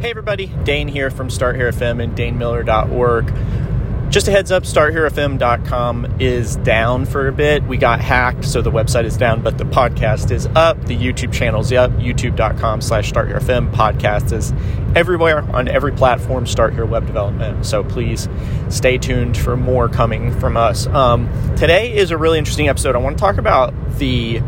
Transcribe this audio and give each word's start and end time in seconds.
Hey 0.00 0.08
everybody, 0.08 0.46
Dain 0.64 0.88
here 0.88 1.10
from 1.10 1.28
Start 1.28 1.56
Here 1.56 1.70
FM 1.70 2.02
and 2.02 2.16
DainMiller.org. 2.16 4.10
Just 4.10 4.28
a 4.28 4.30
heads 4.30 4.50
up, 4.50 4.62
StartHereFM.com 4.62 6.16
is 6.18 6.56
down 6.56 7.04
for 7.04 7.28
a 7.28 7.32
bit. 7.32 7.64
We 7.64 7.76
got 7.76 8.00
hacked, 8.00 8.46
so 8.46 8.62
the 8.62 8.70
website 8.70 9.04
is 9.04 9.18
down, 9.18 9.42
but 9.42 9.58
the 9.58 9.64
podcast 9.64 10.30
is 10.30 10.46
up. 10.54 10.82
The 10.86 10.96
YouTube 10.96 11.34
channel's 11.34 11.70
up. 11.72 11.90
YouTube.com 11.92 12.80
slash 12.80 13.12
StartHereFM. 13.12 13.74
Podcast 13.74 14.32
is 14.32 14.54
everywhere 14.96 15.42
on 15.54 15.68
every 15.68 15.92
platform, 15.92 16.46
Start 16.46 16.72
Here 16.72 16.86
Web 16.86 17.06
Development. 17.06 17.66
So 17.66 17.84
please 17.84 18.26
stay 18.70 18.96
tuned 18.96 19.36
for 19.36 19.54
more 19.54 19.90
coming 19.90 20.32
from 20.40 20.56
us. 20.56 20.86
Um, 20.86 21.28
today 21.56 21.94
is 21.94 22.10
a 22.10 22.16
really 22.16 22.38
interesting 22.38 22.70
episode. 22.70 22.94
I 22.94 22.98
want 23.00 23.18
to 23.18 23.20
talk 23.20 23.36
about 23.36 23.74
the 23.98 24.40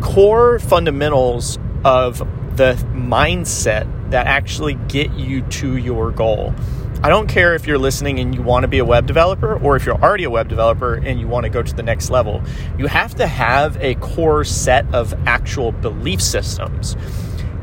core 0.00 0.60
fundamentals 0.60 1.58
of 1.84 2.18
the 2.56 2.74
mindset 2.92 3.88
that 4.12 4.26
actually 4.26 4.74
get 4.88 5.12
you 5.14 5.42
to 5.42 5.76
your 5.76 6.10
goal. 6.10 6.54
I 7.02 7.08
don't 7.08 7.26
care 7.26 7.54
if 7.54 7.66
you're 7.66 7.78
listening 7.78 8.20
and 8.20 8.32
you 8.32 8.42
want 8.42 8.62
to 8.62 8.68
be 8.68 8.78
a 8.78 8.84
web 8.84 9.06
developer 9.06 9.58
or 9.58 9.74
if 9.74 9.84
you're 9.84 10.00
already 10.00 10.24
a 10.24 10.30
web 10.30 10.48
developer 10.48 10.94
and 10.94 11.18
you 11.18 11.26
want 11.26 11.44
to 11.44 11.50
go 11.50 11.62
to 11.62 11.74
the 11.74 11.82
next 11.82 12.10
level. 12.10 12.40
You 12.78 12.86
have 12.86 13.16
to 13.16 13.26
have 13.26 13.76
a 13.80 13.96
core 13.96 14.44
set 14.44 14.86
of 14.94 15.12
actual 15.26 15.72
belief 15.72 16.22
systems. 16.22 16.96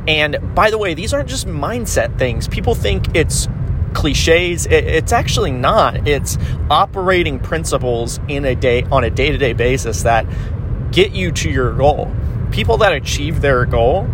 And 0.07 0.37
by 0.53 0.69
the 0.69 0.77
way, 0.77 0.93
these 0.93 1.13
aren't 1.13 1.29
just 1.29 1.47
mindset 1.47 2.17
things. 2.19 2.47
People 2.49 2.75
think 2.75 3.15
it's 3.15 3.47
cliches. 3.93 4.65
It's 4.65 5.13
actually 5.13 5.51
not. 5.51 6.07
It's 6.07 6.37
operating 6.69 7.39
principles 7.39 8.19
in 8.27 8.43
a 8.43 8.55
day 8.55 8.83
on 8.91 9.03
a 9.03 9.09
day-to-day 9.09 9.53
basis 9.53 10.03
that 10.03 10.25
get 10.91 11.11
you 11.11 11.31
to 11.31 11.49
your 11.49 11.73
goal. 11.73 12.11
People 12.51 12.77
that 12.77 12.91
achieve 12.91 13.39
their 13.39 13.65
goal 13.65 14.07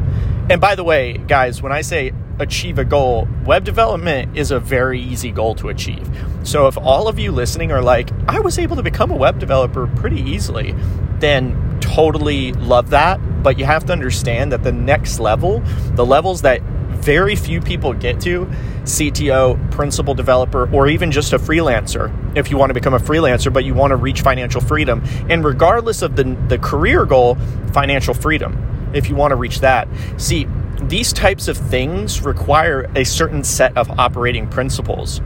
and 0.47 0.61
by 0.61 0.75
the 0.75 0.83
way, 0.83 1.17
guys, 1.17 1.63
when 1.63 1.71
I 1.71 1.81
say 1.81 2.11
achieve 2.39 2.79
a 2.79 2.85
goal, 2.85 3.27
web 3.45 3.63
development 3.63 4.37
is 4.37 4.51
a 4.51 4.59
very 4.59 4.99
easy 4.99 5.31
goal 5.31 5.55
to 5.55 5.69
achieve. 5.69 6.09
So 6.43 6.67
if 6.67 6.77
all 6.77 7.07
of 7.07 7.17
you 7.19 7.31
listening 7.31 7.71
are 7.71 7.81
like, 7.81 8.09
I 8.27 8.39
was 8.39 8.59
able 8.59 8.75
to 8.75 8.83
become 8.83 9.11
a 9.11 9.15
web 9.15 9.39
developer 9.39 9.87
pretty 9.87 10.21
easily, 10.21 10.75
then 11.19 11.79
totally 11.79 12.53
love 12.53 12.89
that. 12.91 13.19
But 13.43 13.57
you 13.57 13.65
have 13.65 13.85
to 13.85 13.93
understand 13.93 14.51
that 14.51 14.63
the 14.63 14.71
next 14.71 15.19
level, 15.19 15.61
the 15.93 16.05
levels 16.05 16.41
that 16.41 16.61
very 16.61 17.35
few 17.35 17.61
people 17.61 17.93
get 17.93 18.19
to 18.21 18.45
CTO, 18.83 19.71
principal 19.71 20.13
developer, 20.13 20.71
or 20.73 20.87
even 20.87 21.11
just 21.11 21.33
a 21.33 21.39
freelancer 21.39 22.11
if 22.35 22.49
you 22.51 22.57
want 22.57 22.69
to 22.69 22.73
become 22.73 22.93
a 22.93 22.99
freelancer, 22.99 23.51
but 23.51 23.63
you 23.63 23.73
want 23.73 23.91
to 23.91 23.95
reach 23.95 24.21
financial 24.21 24.61
freedom. 24.61 25.03
And 25.29 25.43
regardless 25.43 26.01
of 26.01 26.15
the, 26.15 26.35
the 26.47 26.57
career 26.57 27.05
goal, 27.05 27.35
financial 27.71 28.13
freedom 28.13 28.61
if 28.95 29.09
you 29.09 29.15
want 29.15 29.31
to 29.31 29.35
reach 29.35 29.59
that. 29.59 29.87
See, 30.17 30.47
these 30.81 31.13
types 31.13 31.47
of 31.47 31.57
things 31.57 32.21
require 32.21 32.89
a 32.95 33.03
certain 33.03 33.43
set 33.43 33.75
of 33.77 33.89
operating 33.99 34.47
principles. 34.47 35.21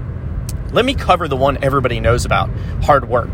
Let 0.72 0.86
me 0.86 0.94
cover 0.94 1.28
the 1.28 1.36
one 1.36 1.64
everybody 1.64 2.00
knows 2.00 2.26
about 2.26 2.50
hard 2.84 3.10
work. 3.10 3.32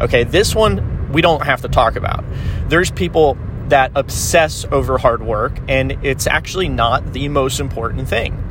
Okay, 0.00 0.24
this 0.24 0.54
one 0.54 1.12
we 1.12 1.20
don't 1.20 1.44
have 1.44 1.62
to 1.62 1.68
talk 1.68 1.96
about. 1.96 2.24
There's 2.68 2.90
people 2.90 3.36
that 3.68 3.92
obsess 3.94 4.64
over 4.72 4.98
hard 4.98 5.22
work, 5.22 5.58
and 5.68 5.92
it's 6.02 6.26
actually 6.26 6.68
not 6.68 7.12
the 7.12 7.28
most 7.28 7.60
important 7.60 8.08
thing. 8.08 8.42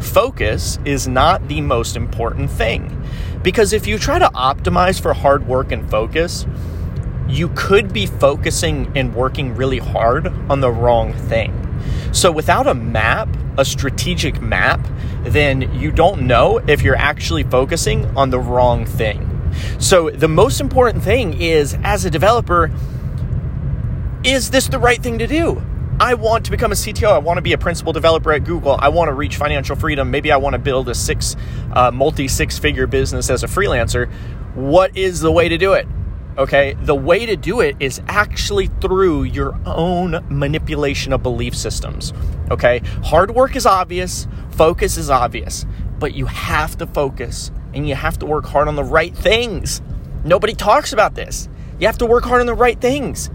Focus 0.00 0.78
is 0.84 1.08
not 1.08 1.48
the 1.48 1.60
most 1.60 1.96
important 1.96 2.50
thing. 2.50 3.04
Because 3.42 3.72
if 3.72 3.86
you 3.86 3.98
try 3.98 4.18
to 4.18 4.28
optimize 4.28 5.00
for 5.00 5.14
hard 5.14 5.46
work 5.46 5.72
and 5.72 5.88
focus, 5.90 6.46
you 7.28 7.50
could 7.54 7.92
be 7.92 8.06
focusing 8.06 8.92
and 8.96 9.14
working 9.14 9.54
really 9.54 9.78
hard 9.78 10.28
on 10.48 10.60
the 10.60 10.70
wrong 10.70 11.12
thing. 11.12 11.57
So 12.12 12.30
without 12.32 12.66
a 12.66 12.74
map, 12.74 13.28
a 13.56 13.64
strategic 13.64 14.40
map, 14.40 14.86
then 15.22 15.72
you 15.74 15.90
don't 15.90 16.22
know 16.22 16.58
if 16.66 16.82
you're 16.82 16.96
actually 16.96 17.42
focusing 17.44 18.06
on 18.16 18.30
the 18.30 18.38
wrong 18.38 18.86
thing. 18.86 19.24
So 19.78 20.10
the 20.10 20.28
most 20.28 20.60
important 20.60 21.02
thing 21.02 21.40
is 21.40 21.76
as 21.82 22.04
a 22.04 22.10
developer, 22.10 22.70
is 24.24 24.50
this 24.50 24.68
the 24.68 24.78
right 24.78 25.02
thing 25.02 25.18
to 25.18 25.26
do? 25.26 25.62
I 26.00 26.14
want 26.14 26.44
to 26.44 26.52
become 26.52 26.70
a 26.70 26.76
CTO. 26.76 27.10
I 27.10 27.18
want 27.18 27.38
to 27.38 27.42
be 27.42 27.52
a 27.52 27.58
principal 27.58 27.92
developer 27.92 28.32
at 28.32 28.44
Google. 28.44 28.76
I 28.78 28.88
want 28.88 29.08
to 29.08 29.14
reach 29.14 29.36
financial 29.36 29.74
freedom. 29.74 30.12
Maybe 30.12 30.30
I 30.30 30.36
want 30.36 30.52
to 30.52 30.58
build 30.58 30.88
a 30.88 30.94
six, 30.94 31.34
uh, 31.72 31.90
multi 31.90 32.28
six 32.28 32.56
figure 32.56 32.86
business 32.86 33.30
as 33.30 33.42
a 33.42 33.48
freelancer. 33.48 34.08
What 34.54 34.96
is 34.96 35.20
the 35.20 35.32
way 35.32 35.48
to 35.48 35.58
do 35.58 35.72
it? 35.72 35.88
Okay, 36.38 36.74
the 36.82 36.94
way 36.94 37.26
to 37.26 37.34
do 37.34 37.58
it 37.58 37.74
is 37.80 38.00
actually 38.06 38.68
through 38.80 39.24
your 39.24 39.58
own 39.66 40.24
manipulation 40.28 41.12
of 41.12 41.20
belief 41.20 41.56
systems. 41.56 42.12
Okay, 42.48 42.78
hard 43.02 43.34
work 43.34 43.56
is 43.56 43.66
obvious, 43.66 44.28
focus 44.50 44.96
is 44.96 45.10
obvious, 45.10 45.66
but 45.98 46.14
you 46.14 46.26
have 46.26 46.78
to 46.78 46.86
focus 46.86 47.50
and 47.74 47.88
you 47.88 47.96
have 47.96 48.20
to 48.20 48.26
work 48.26 48.46
hard 48.46 48.68
on 48.68 48.76
the 48.76 48.84
right 48.84 49.16
things. 49.16 49.82
Nobody 50.24 50.54
talks 50.54 50.92
about 50.92 51.16
this. 51.16 51.48
You 51.80 51.88
have 51.88 51.98
to 51.98 52.06
work 52.06 52.24
hard 52.24 52.40
on 52.40 52.46
the 52.46 52.54
right 52.54 52.80
things. 52.80 53.30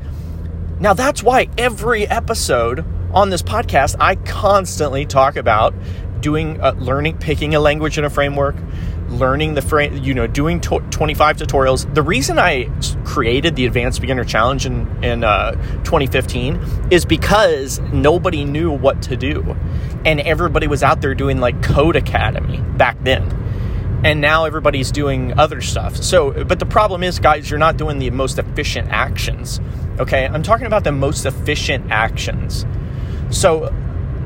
Now, 0.80 0.94
that's 0.94 1.22
why 1.22 1.50
every 1.58 2.08
episode 2.08 2.86
on 3.14 3.30
this 3.30 3.42
podcast, 3.42 3.98
I 4.00 4.16
constantly 4.16 5.06
talk 5.06 5.36
about 5.36 5.74
doing, 6.22 6.60
uh, 6.62 6.72
learning, 6.78 7.18
picking 7.18 7.54
a 7.54 7.60
language 7.60 7.98
and 7.98 8.08
a 8.08 8.10
framework, 8.10 8.56
learning 9.20 9.54
the 9.54 9.62
frame, 9.62 9.98
you 9.98 10.14
know, 10.14 10.28
doing 10.28 10.60
25 10.60 11.38
tutorials. 11.38 11.94
The 11.94 12.02
reason 12.02 12.40
I 12.40 12.70
created 13.06 13.56
the 13.56 13.66
Advanced 13.66 14.02
Beginner 14.02 14.24
Challenge 14.24 14.66
in, 14.66 15.04
in 15.04 15.24
uh, 15.24 15.52
2015 15.84 16.90
is 16.92 17.06
because 17.06 17.80
nobody 17.92 18.46
knew 18.46 18.72
what 18.72 19.02
to 19.04 19.16
do. 19.16 19.56
And 20.06 20.20
everybody 20.20 20.68
was 20.68 20.84
out 20.84 21.02
there 21.02 21.16
doing 21.16 21.40
like 21.40 21.62
Codecademy 21.62 22.78
back 22.78 22.98
then. 23.04 23.40
And 24.04 24.20
now 24.20 24.46
everybody's 24.46 24.92
doing 24.92 25.38
other 25.40 25.62
stuff. 25.62 25.96
So, 25.96 26.44
but 26.44 26.60
the 26.60 26.66
problem 26.66 27.04
is, 27.04 27.20
guys, 27.20 27.50
you're 27.50 27.60
not 27.60 27.78
doing 27.78 28.00
the 28.00 28.10
most 28.10 28.38
efficient 28.38 28.90
actions. 28.90 29.62
Okay. 30.00 30.26
I'm 30.26 30.44
talking 30.44 30.68
about 30.68 30.84
the 30.84 30.92
most 30.92 31.26
efficient 31.26 31.90
actions. 31.90 32.66
So, 33.30 33.74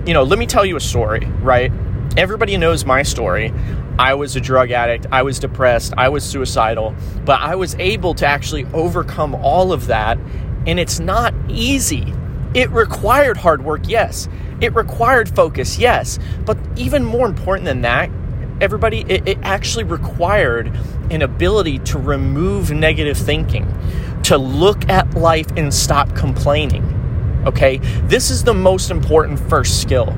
you 0.06 0.14
know, 0.14 0.24
let 0.24 0.40
me 0.40 0.48
tell 0.48 0.66
you 0.66 0.78
a 0.78 0.82
story, 0.82 1.26
right? 1.42 1.72
Everybody 2.18 2.58
knows 2.58 2.86
my 2.86 3.04
story. 3.04 3.54
I 4.00 4.14
was 4.14 4.36
a 4.36 4.42
drug 4.42 4.72
addict, 4.72 5.08
I 5.12 5.24
was 5.24 5.40
depressed, 5.40 5.94
I 5.98 6.10
was 6.10 6.24
suicidal, 6.24 6.96
but 7.26 7.40
I 7.40 7.56
was 7.56 7.76
able 7.76 8.14
to 8.16 8.28
actually 8.28 8.66
overcome 8.74 9.34
all 9.36 9.74
of 9.74 9.88
that, 9.88 10.20
and 10.68 10.80
it's 10.80 11.00
not 11.00 11.34
easy. 11.50 12.14
It 12.54 12.70
required 12.70 13.38
hard 13.38 13.64
work, 13.64 13.82
yes. 13.88 14.30
It 14.62 14.74
required 14.76 15.30
focus, 15.30 15.78
yes. 15.78 16.20
But 16.46 16.58
even 16.76 17.04
more 17.04 17.26
important 17.26 17.66
than 17.66 17.82
that, 17.82 18.10
everybody, 18.62 19.02
it, 19.08 19.28
it 19.28 19.38
actually 19.42 19.84
required 19.84 20.68
an 21.12 21.22
ability 21.22 21.80
to 21.80 21.98
remove 21.98 22.72
negative 22.72 23.18
thinking, 23.18 23.66
to 24.24 24.38
look 24.38 24.90
at 24.90 25.14
life 25.16 25.48
and 25.58 25.74
stop 25.74 26.16
complaining. 26.16 26.84
Okay? 27.46 27.78
This 28.04 28.30
is 28.30 28.44
the 28.44 28.54
most 28.54 28.92
important 28.92 29.40
first 29.40 29.82
skill. 29.82 30.18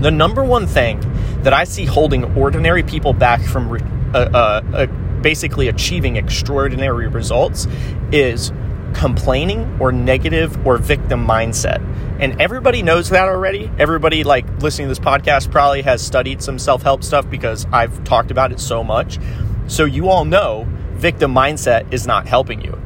The 0.00 0.10
number 0.10 0.44
one 0.44 0.66
thing 0.66 1.00
that 1.42 1.52
I 1.52 1.64
see 1.64 1.84
holding 1.84 2.24
ordinary 2.36 2.82
people 2.82 3.12
back 3.12 3.40
from 3.40 3.72
uh, 4.14 4.18
uh, 4.18 4.62
uh, 4.72 4.86
basically 5.22 5.68
achieving 5.68 6.16
extraordinary 6.16 7.08
results 7.08 7.66
is 8.12 8.52
complaining 8.94 9.76
or 9.80 9.92
negative 9.92 10.66
or 10.66 10.76
victim 10.78 11.26
mindset. 11.26 11.82
And 12.20 12.40
everybody 12.40 12.82
knows 12.82 13.10
that 13.10 13.28
already. 13.28 13.70
Everybody 13.78 14.24
like 14.24 14.46
listening 14.62 14.86
to 14.86 14.90
this 14.90 14.98
podcast 15.04 15.50
probably 15.50 15.82
has 15.82 16.04
studied 16.04 16.42
some 16.42 16.58
self-help 16.58 17.02
stuff 17.02 17.28
because 17.28 17.66
I've 17.72 18.04
talked 18.04 18.30
about 18.30 18.52
it 18.52 18.60
so 18.60 18.84
much. 18.84 19.18
So 19.66 19.84
you 19.84 20.08
all 20.08 20.24
know 20.24 20.66
victim 20.92 21.34
mindset 21.34 21.92
is 21.92 22.06
not 22.06 22.28
helping 22.28 22.62
you. 22.62 22.80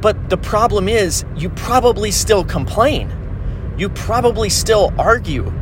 But 0.00 0.30
the 0.30 0.36
problem 0.36 0.88
is 0.88 1.24
you 1.36 1.50
probably 1.50 2.10
still 2.10 2.44
complain. 2.44 3.10
You 3.76 3.88
probably 3.88 4.48
still 4.48 4.92
argue. 4.98 5.52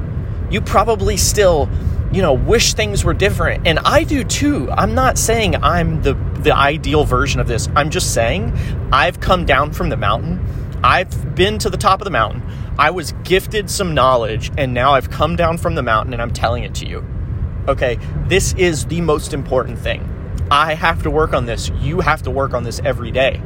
You 0.52 0.60
probably 0.60 1.16
still 1.16 1.68
you 2.12 2.20
know, 2.20 2.34
wish 2.34 2.74
things 2.74 3.04
were 3.04 3.14
different. 3.14 3.66
And 3.66 3.78
I 3.78 4.04
do 4.04 4.22
too. 4.22 4.70
I'm 4.70 4.94
not 4.94 5.16
saying 5.18 5.56
I'm 5.56 6.02
the 6.02 6.14
the 6.42 6.54
ideal 6.54 7.04
version 7.04 7.40
of 7.40 7.48
this. 7.48 7.68
I'm 7.74 7.90
just 7.90 8.12
saying 8.12 8.52
I've 8.92 9.20
come 9.20 9.46
down 9.46 9.72
from 9.72 9.88
the 9.88 9.96
mountain. 9.96 10.44
I've 10.84 11.34
been 11.34 11.58
to 11.60 11.70
the 11.70 11.76
top 11.76 12.00
of 12.00 12.04
the 12.04 12.10
mountain. 12.10 12.42
I 12.78 12.90
was 12.90 13.12
gifted 13.24 13.70
some 13.70 13.94
knowledge 13.94 14.50
and 14.58 14.74
now 14.74 14.92
I've 14.92 15.10
come 15.10 15.36
down 15.36 15.56
from 15.56 15.74
the 15.74 15.82
mountain 15.82 16.12
and 16.12 16.20
I'm 16.20 16.32
telling 16.32 16.64
it 16.64 16.74
to 16.76 16.86
you. 16.86 17.06
Okay, 17.68 17.98
this 18.26 18.52
is 18.54 18.86
the 18.86 19.00
most 19.00 19.32
important 19.32 19.78
thing. 19.78 20.08
I 20.50 20.74
have 20.74 21.04
to 21.04 21.10
work 21.10 21.32
on 21.32 21.46
this. 21.46 21.70
You 21.80 22.00
have 22.00 22.22
to 22.22 22.30
work 22.30 22.52
on 22.52 22.64
this 22.64 22.80
every 22.84 23.12
day. 23.12 23.40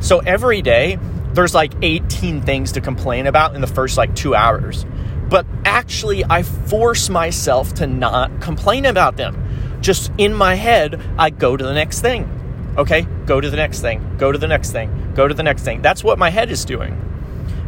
So 0.00 0.18
every 0.18 0.62
day, 0.62 0.98
there's 1.32 1.54
like 1.54 1.72
18 1.80 2.42
things 2.42 2.72
to 2.72 2.80
complain 2.82 3.26
about 3.26 3.54
in 3.54 3.62
the 3.62 3.66
first 3.66 3.96
like 3.96 4.14
two 4.14 4.34
hours 4.34 4.84
but 5.32 5.46
actually 5.64 6.22
I 6.26 6.42
force 6.42 7.08
myself 7.08 7.72
to 7.76 7.86
not 7.86 8.42
complain 8.42 8.84
about 8.84 9.16
them. 9.16 9.42
Just 9.80 10.12
in 10.18 10.34
my 10.34 10.56
head, 10.56 11.00
I 11.18 11.30
go 11.30 11.56
to 11.56 11.64
the 11.64 11.72
next 11.72 12.00
thing. 12.00 12.28
Okay, 12.76 13.06
go 13.24 13.40
to 13.40 13.48
the 13.48 13.56
next 13.56 13.80
thing, 13.80 14.16
go 14.18 14.30
to 14.30 14.36
the 14.36 14.46
next 14.46 14.72
thing, 14.72 15.14
go 15.14 15.26
to 15.26 15.32
the 15.32 15.42
next 15.42 15.62
thing. 15.62 15.80
That's 15.80 16.04
what 16.04 16.18
my 16.18 16.28
head 16.28 16.50
is 16.50 16.66
doing. 16.66 16.98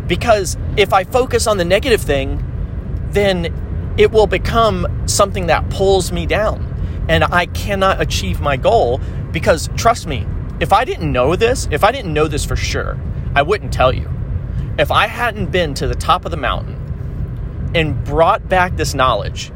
Because 0.06 0.58
if 0.76 0.92
I 0.92 1.04
focus 1.04 1.46
on 1.46 1.56
the 1.56 1.64
negative 1.64 2.02
thing, 2.02 2.44
then 3.12 3.94
it 3.96 4.12
will 4.12 4.26
become 4.26 4.86
something 5.06 5.46
that 5.46 5.70
pulls 5.70 6.12
me 6.12 6.26
down 6.26 7.06
and 7.08 7.24
I 7.24 7.46
cannot 7.46 7.98
achieve 7.98 8.42
my 8.42 8.58
goal 8.58 9.00
because 9.32 9.70
trust 9.74 10.06
me, 10.06 10.26
if 10.60 10.70
I 10.70 10.84
didn't 10.84 11.10
know 11.10 11.34
this, 11.34 11.66
if 11.70 11.82
I 11.82 11.92
didn't 11.92 12.12
know 12.12 12.28
this 12.28 12.44
for 12.44 12.56
sure, 12.56 13.00
I 13.34 13.40
wouldn't 13.40 13.72
tell 13.72 13.90
you. 13.90 14.10
If 14.78 14.90
I 14.90 15.06
hadn't 15.06 15.50
been 15.50 15.72
to 15.74 15.88
the 15.88 15.94
top 15.94 16.26
of 16.26 16.30
the 16.30 16.36
mountain 16.36 16.83
and 17.74 18.02
brought 18.04 18.48
back 18.48 18.76
this 18.76 18.94
knowledge, 18.94 19.52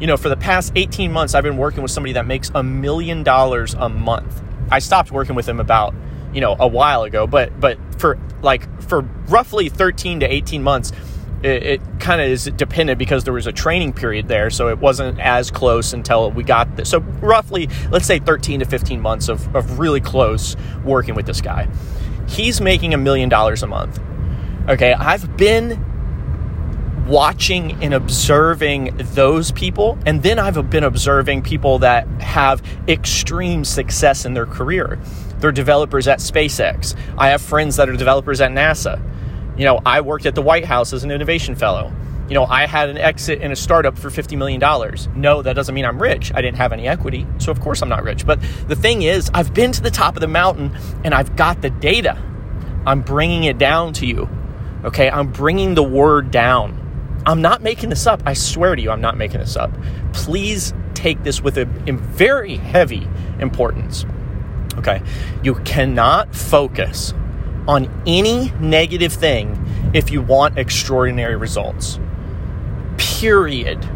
you 0.00 0.06
know, 0.06 0.16
for 0.16 0.28
the 0.28 0.36
past 0.36 0.72
18 0.76 1.12
months, 1.12 1.34
I've 1.34 1.44
been 1.44 1.56
working 1.56 1.82
with 1.82 1.90
somebody 1.90 2.14
that 2.14 2.26
makes 2.26 2.50
a 2.54 2.62
million 2.62 3.22
dollars 3.22 3.74
a 3.74 3.88
month. 3.88 4.42
I 4.70 4.78
stopped 4.78 5.10
working 5.10 5.34
with 5.34 5.48
him 5.48 5.60
about, 5.60 5.94
you 6.32 6.40
know, 6.40 6.56
a 6.58 6.68
while 6.68 7.02
ago, 7.02 7.26
but 7.26 7.58
but 7.58 7.78
for 7.98 8.18
like 8.42 8.82
for 8.82 9.02
roughly 9.28 9.68
13 9.68 10.20
to 10.20 10.26
18 10.32 10.62
months, 10.62 10.92
it, 11.42 11.62
it 11.62 11.80
kind 12.00 12.20
of 12.20 12.28
is 12.28 12.44
dependent 12.56 12.98
because 12.98 13.24
there 13.24 13.32
was 13.32 13.46
a 13.46 13.52
training 13.52 13.92
period 13.92 14.28
there, 14.28 14.50
so 14.50 14.68
it 14.68 14.78
wasn't 14.78 15.18
as 15.20 15.50
close 15.50 15.92
until 15.92 16.30
we 16.30 16.44
got 16.44 16.76
this. 16.76 16.90
So 16.90 17.00
roughly, 17.20 17.68
let's 17.90 18.06
say 18.06 18.18
13 18.18 18.60
to 18.60 18.66
15 18.66 19.00
months 19.00 19.28
of, 19.28 19.54
of 19.54 19.78
really 19.78 20.00
close 20.00 20.56
working 20.84 21.14
with 21.14 21.26
this 21.26 21.40
guy. 21.40 21.68
He's 22.28 22.60
making 22.60 22.94
a 22.94 22.98
million 22.98 23.28
dollars 23.28 23.62
a 23.62 23.66
month. 23.66 24.00
Okay, 24.68 24.92
I've 24.92 25.36
been 25.36 25.84
watching 27.08 27.82
and 27.82 27.94
observing 27.94 28.96
those 28.98 29.50
people, 29.52 29.98
and 30.06 30.22
then 30.22 30.38
I've 30.38 30.70
been 30.70 30.84
observing 30.84 31.42
people 31.42 31.80
that 31.80 32.06
have 32.20 32.62
extreme 32.86 33.64
success 33.64 34.24
in 34.24 34.34
their 34.34 34.46
career. 34.46 34.98
They're 35.38 35.52
developers 35.52 36.06
at 36.06 36.18
SpaceX. 36.18 36.96
I 37.16 37.30
have 37.30 37.40
friends 37.40 37.76
that 37.76 37.88
are 37.88 37.96
developers 37.96 38.40
at 38.40 38.50
NASA 38.50 39.02
you 39.58 39.64
know, 39.64 39.80
I 39.84 40.00
worked 40.00 40.24
at 40.24 40.36
the 40.36 40.42
White 40.42 40.64
House 40.64 40.92
as 40.92 41.02
an 41.02 41.10
innovation 41.10 41.56
fellow. 41.56 41.92
You 42.28 42.34
know, 42.34 42.44
I 42.44 42.66
had 42.66 42.88
an 42.90 42.96
exit 42.96 43.42
in 43.42 43.50
a 43.50 43.56
startup 43.56 43.98
for 43.98 44.08
$50 44.08 44.38
million. 44.38 44.60
No, 45.20 45.42
that 45.42 45.54
doesn't 45.54 45.74
mean 45.74 45.84
I'm 45.84 46.00
rich. 46.00 46.30
I 46.32 46.40
didn't 46.40 46.58
have 46.58 46.72
any 46.72 46.86
equity. 46.86 47.26
So, 47.38 47.50
of 47.50 47.60
course, 47.60 47.82
I'm 47.82 47.88
not 47.88 48.04
rich. 48.04 48.24
But 48.24 48.40
the 48.68 48.76
thing 48.76 49.02
is, 49.02 49.30
I've 49.34 49.52
been 49.52 49.72
to 49.72 49.82
the 49.82 49.90
top 49.90 50.14
of 50.14 50.20
the 50.20 50.28
mountain 50.28 50.76
and 51.04 51.12
I've 51.12 51.34
got 51.34 51.60
the 51.60 51.70
data. 51.70 52.22
I'm 52.86 53.02
bringing 53.02 53.44
it 53.44 53.58
down 53.58 53.94
to 53.94 54.06
you. 54.06 54.28
Okay. 54.84 55.10
I'm 55.10 55.32
bringing 55.32 55.74
the 55.74 55.82
word 55.82 56.30
down. 56.30 56.84
I'm 57.26 57.42
not 57.42 57.62
making 57.62 57.90
this 57.90 58.06
up. 58.06 58.22
I 58.24 58.32
swear 58.34 58.74
to 58.74 58.82
you, 58.82 58.90
I'm 58.90 59.00
not 59.00 59.16
making 59.16 59.40
this 59.40 59.56
up. 59.56 59.70
Please 60.12 60.72
take 60.94 61.22
this 61.22 61.40
with 61.40 61.58
a 61.58 61.64
very 61.64 62.56
heavy 62.56 63.06
importance. 63.38 64.04
Okay. 64.76 65.02
You 65.42 65.56
cannot 65.56 66.34
focus 66.34 67.12
on 67.66 68.02
any 68.06 68.50
negative 68.60 69.12
thing 69.12 69.90
if 69.94 70.10
you 70.10 70.22
want 70.22 70.58
extraordinary 70.58 71.36
results. 71.36 72.00
Period. 72.96 73.86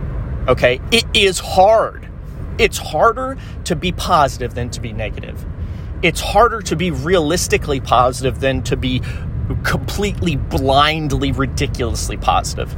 Okay? 0.46 0.80
It 0.90 1.04
is 1.14 1.38
hard. 1.38 2.08
It's 2.58 2.76
harder 2.76 3.38
to 3.64 3.74
be 3.74 3.92
positive 3.92 4.54
than 4.54 4.68
to 4.70 4.80
be 4.80 4.92
negative. 4.92 5.44
It's 6.02 6.20
harder 6.20 6.60
to 6.62 6.76
be 6.76 6.90
realistically 6.90 7.80
positive 7.80 8.40
than 8.40 8.62
to 8.64 8.76
be 8.76 9.00
completely 9.62 10.36
blindly 10.36 11.32
ridiculously 11.32 12.16
positive. 12.16 12.76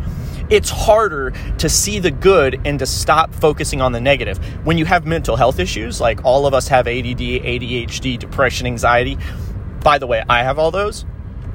It's 0.51 0.69
harder 0.69 1.33
to 1.59 1.69
see 1.69 1.99
the 1.99 2.11
good 2.11 2.61
and 2.67 2.79
to 2.79 2.87
stop 2.87 3.35
focusing 3.35 3.81
on 3.81 3.93
the 3.93 4.01
negative. 4.01 4.39
When 4.67 4.77
you 4.77 4.85
have 4.85 5.07
mental 5.07 5.37
health 5.37 5.59
issues, 5.59 6.01
like 6.01 6.25
all 6.25 6.47
of 6.47 6.53
us 6.53 6.69
have 6.69 6.87
ADD, 6.87 7.19
ADHD, 7.19 8.19
depression, 8.19 8.67
anxiety, 8.67 9.17
by 9.83 9.99
the 9.99 10.07
way, 10.07 10.23
I 10.29 10.43
have 10.43 10.59
all 10.59 10.71
those. 10.71 11.07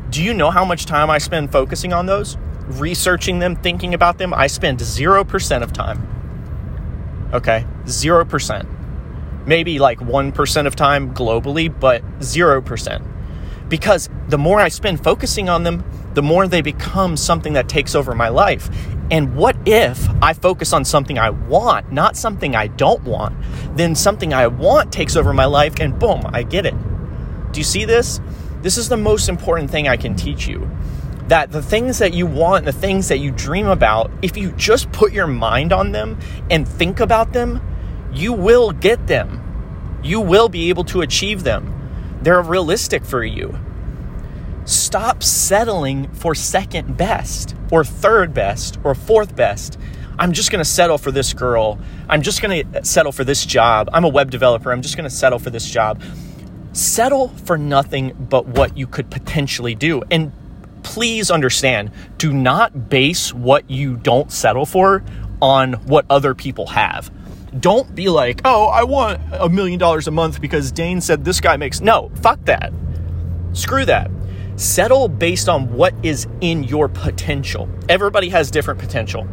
Do 0.10 0.24
you 0.24 0.34
know 0.34 0.50
how 0.50 0.66
much 0.66 0.86
time 0.86 1.10
I 1.10 1.20
spend 1.20 1.52
focusing 1.52 1.94
on 1.94 2.08
those? 2.08 2.38
Researching 2.68 3.40
them, 3.40 3.56
thinking 3.56 3.94
about 3.94 4.18
them? 4.18 4.34
I 4.34 4.48
spend 4.48 4.80
0% 4.80 5.62
of 5.62 5.72
time. 5.72 7.30
Okay? 7.32 7.66
0%. 7.86 9.46
Maybe 9.46 9.78
like 9.78 10.00
1% 10.00 10.66
of 10.68 10.76
time 10.76 11.14
globally, 11.14 11.74
but 11.80 12.04
0%. 12.20 13.70
Because 13.70 14.10
the 14.30 14.38
more 14.38 14.60
I 14.60 14.70
spend 14.70 15.04
focusing 15.04 15.48
on 15.48 15.64
them, 15.64 15.84
the 16.14 16.22
more 16.22 16.48
they 16.48 16.62
become 16.62 17.16
something 17.18 17.54
that 17.54 17.70
takes 17.70 17.96
over 17.96 18.16
my 18.16 18.30
life. 18.30 18.70
And 19.12 19.36
what 19.36 19.58
if 19.66 20.08
I 20.22 20.34
focus 20.34 20.72
on 20.74 20.86
something 20.86 21.18
I 21.18 21.32
want, 21.32 21.92
not 21.92 22.16
something 22.16 22.56
I 22.56 22.68
don't 22.68 23.04
want? 23.04 23.36
Then 23.76 23.96
something 23.96 24.34
I 24.34 24.48
want 24.48 24.92
takes 24.92 25.16
over 25.16 25.34
my 25.34 25.46
life, 25.46 25.80
and 25.80 25.98
boom, 25.98 26.22
I 26.26 26.44
get 26.44 26.66
it. 26.66 26.76
Do 27.52 27.60
you 27.60 27.64
see 27.64 27.86
this? 27.86 28.20
This 28.62 28.78
is 28.78 28.90
the 28.90 28.98
most 28.98 29.30
important 29.30 29.72
thing 29.72 29.88
I 29.88 29.98
can 29.98 30.16
teach 30.16 30.48
you. 30.48 30.70
That 31.28 31.52
the 31.52 31.62
things 31.62 32.00
that 32.00 32.14
you 32.14 32.28
want, 32.28 32.66
the 32.66 32.72
things 32.72 33.08
that 33.08 33.20
you 33.20 33.32
dream 33.32 33.68
about, 33.68 34.12
if 34.22 34.38
you 34.38 34.52
just 34.52 34.92
put 34.92 35.12
your 35.12 35.28
mind 35.28 35.74
on 35.74 35.92
them 35.92 36.20
and 36.52 36.68
think 36.68 37.00
about 37.00 37.34
them, 37.34 37.62
you 38.14 38.34
will 38.34 38.72
get 38.72 39.08
them. 39.08 40.00
You 40.04 40.20
will 40.20 40.50
be 40.50 40.70
able 40.70 40.84
to 40.86 41.02
achieve 41.02 41.44
them. 41.44 41.76
They're 42.22 42.42
realistic 42.42 43.06
for 43.06 43.24
you. 43.24 43.58
Stop 44.70 45.24
settling 45.24 46.08
for 46.14 46.36
second 46.36 46.96
best 46.96 47.56
or 47.72 47.84
third 47.84 48.34
best 48.34 48.78
or 48.84 48.96
fourth 48.96 49.36
best. 49.36 49.80
I'm 50.18 50.34
just 50.34 50.52
going 50.52 50.60
to 50.60 50.70
settle 50.70 50.98
for 50.98 51.12
this 51.12 51.34
girl. 51.34 51.80
I'm 52.08 52.22
just 52.22 52.42
going 52.42 52.72
to 52.72 52.86
settle 52.86 53.12
for 53.12 53.24
this 53.24 53.46
job. 53.46 53.90
I'm 53.94 54.04
a 54.04 54.10
web 54.10 54.32
developer. 54.32 54.72
I'm 54.72 54.82
just 54.82 54.96
going 54.96 55.10
to 55.10 55.16
settle 55.16 55.40
for 55.40 55.50
this 55.50 55.66
job 55.66 56.02
settle 56.74 57.30
for 57.30 57.58
nothing 57.58 58.16
but 58.30 58.46
what 58.48 58.78
you 58.78 58.88
could 58.88 59.10
potentially 59.10 59.76
do. 59.76 60.02
And 60.12 60.32
please 60.84 61.30
understand 61.30 61.92
do 62.18 62.32
not 62.34 62.90
base 62.90 63.34
what 63.34 63.70
you 63.70 63.96
don't 63.98 64.32
settle 64.32 64.66
for 64.66 65.04
on 65.42 65.74
what 65.74 66.06
other 66.10 66.36
people 66.36 66.68
have. 66.68 67.12
Don't 67.60 67.96
be 67.96 68.10
like, 68.10 68.42
oh, 68.46 68.68
I 68.68 68.84
want 68.84 69.20
a 69.32 69.50
million 69.50 69.80
dollars 69.80 70.08
a 70.08 70.12
month 70.12 70.40
because 70.40 70.72
Dain 70.72 71.02
said 71.02 71.26
this 71.26 71.42
guy 71.42 71.58
makes. 71.58 71.82
No, 71.82 72.12
fuck 72.22 72.44
that. 72.46 72.72
Screw 73.54 73.86
that. 73.86 74.12
Settle 74.60 75.08
based 75.08 75.48
on 75.48 75.72
what 75.72 75.94
is 76.04 76.28
in 76.42 76.66
your 76.66 76.90
potential. 76.90 77.70
Everybody 77.88 78.28
has 78.28 78.52
different 78.52 78.78
potential. 78.78 79.26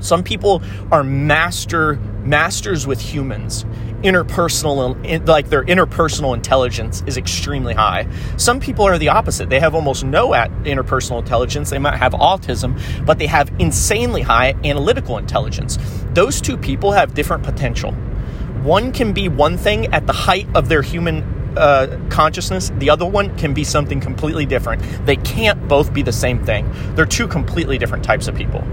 Some 0.00 0.22
people 0.22 0.62
are 0.90 1.04
master 1.04 1.96
masters 2.24 2.86
with 2.86 2.98
humans. 2.98 3.64
Interpersonal, 4.02 5.26
like 5.28 5.50
their 5.50 5.64
interpersonal 5.64 6.32
intelligence 6.32 7.02
is 7.06 7.18
extremely 7.18 7.74
high. 7.74 8.08
Some 8.38 8.58
people 8.58 8.86
are 8.86 8.96
the 8.96 9.10
opposite. 9.10 9.50
They 9.50 9.60
have 9.60 9.74
almost 9.74 10.02
no 10.02 10.30
interpersonal 10.30 11.18
intelligence. 11.18 11.68
They 11.68 11.78
might 11.78 11.98
have 11.98 12.14
autism, 12.14 12.80
but 13.04 13.18
they 13.18 13.26
have 13.26 13.52
insanely 13.58 14.22
high 14.22 14.54
analytical 14.64 15.18
intelligence. 15.18 15.78
Those 16.14 16.40
two 16.40 16.56
people 16.56 16.92
have 16.92 17.12
different 17.12 17.42
potential. 17.42 17.92
One 18.62 18.92
can 18.92 19.12
be 19.12 19.28
one 19.28 19.58
thing 19.58 19.92
at 19.92 20.06
the 20.06 20.14
height 20.14 20.48
of 20.54 20.70
their 20.70 20.80
human 20.80 21.33
uh, 21.56 21.98
consciousness, 22.10 22.70
the 22.78 22.90
other 22.90 23.06
one 23.06 23.36
can 23.36 23.54
be 23.54 23.64
something 23.64 24.00
completely 24.00 24.46
different. 24.46 24.82
They 25.06 25.16
can't 25.16 25.68
both 25.68 25.92
be 25.92 26.02
the 26.02 26.12
same 26.12 26.44
thing. 26.44 26.70
They're 26.94 27.06
two 27.06 27.28
completely 27.28 27.78
different 27.78 28.04
types 28.04 28.28
of 28.28 28.34
people 28.34 28.64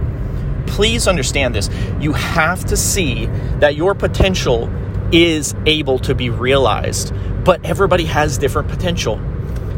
please 0.71 1.07
understand 1.07 1.53
this. 1.53 1.69
You 1.99 2.13
have 2.13 2.65
to 2.65 2.77
see 2.77 3.25
that 3.59 3.75
your 3.75 3.93
potential 3.93 4.69
is 5.11 5.53
able 5.65 5.99
to 5.99 6.15
be 6.15 6.29
realized, 6.29 7.13
but 7.43 7.63
everybody 7.65 8.05
has 8.05 8.37
different 8.37 8.69
potential. 8.69 9.19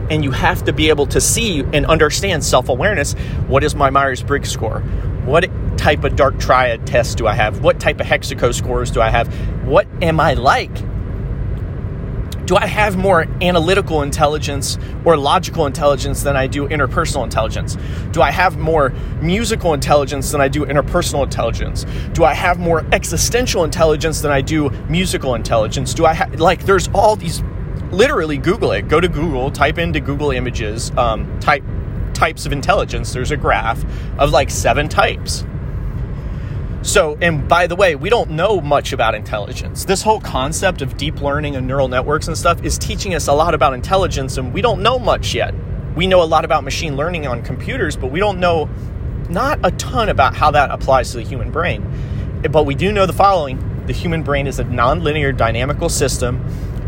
And 0.09 0.23
you 0.23 0.31
have 0.31 0.63
to 0.65 0.73
be 0.73 0.89
able 0.89 1.07
to 1.07 1.19
see 1.19 1.61
and 1.61 1.85
understand 1.85 2.43
self 2.43 2.69
awareness. 2.69 3.13
What 3.47 3.63
is 3.63 3.73
my 3.73 3.89
Myers 3.89 4.21
Briggs 4.21 4.51
score? 4.51 4.81
What 5.25 5.49
type 5.77 6.03
of 6.03 6.15
dark 6.15 6.39
triad 6.39 6.85
test 6.85 7.17
do 7.17 7.25
I 7.25 7.33
have? 7.33 7.63
What 7.63 7.79
type 7.79 7.99
of 7.99 8.05
HEXACO 8.05 8.53
scores 8.53 8.91
do 8.91 9.01
I 9.01 9.09
have? 9.09 9.27
What 9.65 9.87
am 10.01 10.19
I 10.19 10.33
like? 10.33 10.77
Do 12.53 12.57
I 12.57 12.67
have 12.67 12.95
more 12.97 13.25
analytical 13.41 14.03
intelligence 14.03 14.77
or 15.05 15.17
logical 15.17 15.65
intelligence 15.65 16.21
than 16.21 16.37
I 16.37 16.45
do 16.45 16.67
interpersonal 16.67 17.23
intelligence? 17.23 17.75
Do 18.11 18.21
I 18.21 18.29
have 18.29 18.59
more 18.59 18.91
musical 19.23 19.73
intelligence 19.73 20.29
than 20.29 20.39
I 20.39 20.49
do 20.49 20.63
interpersonal 20.63 21.23
intelligence? 21.23 21.83
Do 22.13 22.23
I 22.25 22.35
have 22.35 22.59
more 22.59 22.85
existential 22.91 23.63
intelligence 23.63 24.21
than 24.21 24.29
I 24.31 24.41
do 24.41 24.69
musical 24.87 25.33
intelligence? 25.33 25.95
Do 25.95 26.05
I 26.05 26.13
have, 26.13 26.39
like, 26.39 26.63
there's 26.63 26.89
all 26.89 27.15
these, 27.15 27.41
literally 27.89 28.37
Google 28.37 28.71
it. 28.73 28.87
Go 28.87 28.99
to 28.99 29.07
Google, 29.07 29.49
type 29.49 29.79
into 29.79 29.99
Google 29.99 30.29
Images, 30.29 30.91
um, 30.91 31.39
type 31.39 31.63
types 32.13 32.45
of 32.45 32.51
intelligence. 32.51 33.13
There's 33.13 33.31
a 33.31 33.37
graph 33.37 33.83
of 34.19 34.29
like 34.29 34.51
seven 34.51 34.87
types. 34.87 35.43
So, 36.83 37.17
and 37.21 37.47
by 37.47 37.67
the 37.67 37.77
way, 37.77 37.95
we 37.95 38.09
don't 38.09 38.31
know 38.31 38.59
much 38.59 38.91
about 38.91 39.15
intelligence. 39.15 39.85
This 39.85 40.01
whole 40.01 40.19
concept 40.19 40.81
of 40.81 40.97
deep 40.97 41.21
learning 41.21 41.55
and 41.55 41.65
neural 41.65 41.87
networks 41.87 42.27
and 42.27 42.37
stuff 42.37 42.61
is 42.61 42.77
teaching 42.77 43.15
us 43.15 43.27
a 43.27 43.33
lot 43.33 43.53
about 43.53 43.73
intelligence, 43.73 44.37
and 44.37 44.53
we 44.53 44.61
don't 44.61 44.83
know 44.83 44.99
much 44.99 45.33
yet. 45.33 45.55
We 45.95 46.07
know 46.07 46.21
a 46.21 46.25
lot 46.25 46.43
about 46.43 46.65
machine 46.65 46.97
learning 46.97 47.25
on 47.25 47.41
computers, 47.41 47.95
but 47.95 48.11
we 48.11 48.19
don't 48.19 48.41
know 48.41 48.69
not 49.29 49.59
a 49.63 49.71
ton 49.71 50.09
about 50.09 50.35
how 50.35 50.51
that 50.51 50.71
applies 50.71 51.11
to 51.11 51.17
the 51.17 51.23
human 51.23 51.51
brain. 51.51 52.41
But 52.51 52.65
we 52.65 52.75
do 52.75 52.91
know 52.91 53.05
the 53.05 53.13
following 53.13 53.85
the 53.87 53.93
human 53.93 54.21
brain 54.21 54.45
is 54.45 54.59
a 54.59 54.65
nonlinear 54.65 55.35
dynamical 55.35 55.87
system 55.87 56.45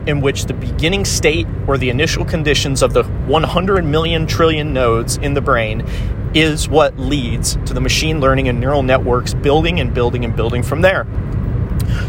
in 0.08 0.20
which 0.20 0.46
the 0.46 0.54
beginning 0.54 1.06
state 1.06 1.48
or 1.68 1.78
the 1.78 1.90
initial 1.90 2.26
conditions 2.26 2.84
of 2.84 2.94
the 2.94 3.04
100 3.04 3.86
million 3.86 4.28
trillion 4.28 4.74
nodes 4.74 5.16
in 5.18 5.34
the 5.34 5.42
brain 5.42 5.88
is 6.36 6.68
what 6.68 7.00
leads 7.00 7.56
to 7.66 7.74
the 7.74 7.80
machine 7.82 8.20
learning 8.20 8.50
and 8.50 8.60
neural 8.60 8.84
networks 8.84 9.34
building 9.34 9.80
and 9.80 9.94
building 9.94 10.26
and 10.26 10.36
building 10.36 10.62
from 10.62 10.82
there. 10.82 11.08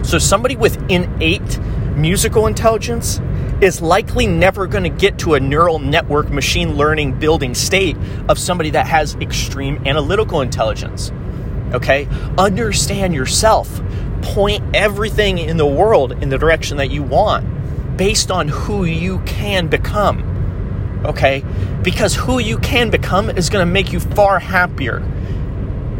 So, 0.02 0.18
somebody 0.18 0.56
with 0.56 0.76
innate 0.90 1.59
musical 1.95 2.47
intelligence 2.47 3.21
is 3.61 3.80
likely 3.80 4.26
never 4.26 4.66
going 4.66 4.83
to 4.83 4.90
get 4.90 5.18
to 5.21 5.35
a 5.35 5.40
neural 5.40 5.78
network 5.78 6.28
machine 6.28 6.76
learning 6.76 7.18
building 7.18 7.54
state 7.54 7.97
of 8.28 8.38
somebody 8.38 8.71
that 8.71 8.87
has 8.87 9.14
extreme 9.16 9.87
analytical 9.87 10.42
intelligence. 10.42 11.11
Okay? 11.73 12.06
Understand 12.37 13.14
yourself. 13.14 13.80
Point 14.23 14.62
everything 14.75 15.38
in 15.38 15.56
the 15.56 15.66
world 15.66 16.12
in 16.23 16.28
the 16.28 16.38
direction 16.38 16.76
that 16.78 16.90
you 16.90 17.02
want 17.02 17.97
based 17.97 18.30
on 18.30 18.49
who 18.49 18.85
you 18.85 19.21
can 19.21 19.68
become 19.68 20.25
okay? 21.06 21.44
Because 21.82 22.14
who 22.14 22.38
you 22.38 22.58
can 22.58 22.90
become 22.90 23.30
is 23.30 23.48
going 23.48 23.66
to 23.66 23.72
make 23.72 23.92
you 23.92 24.00
far 24.00 24.38
happier 24.38 25.00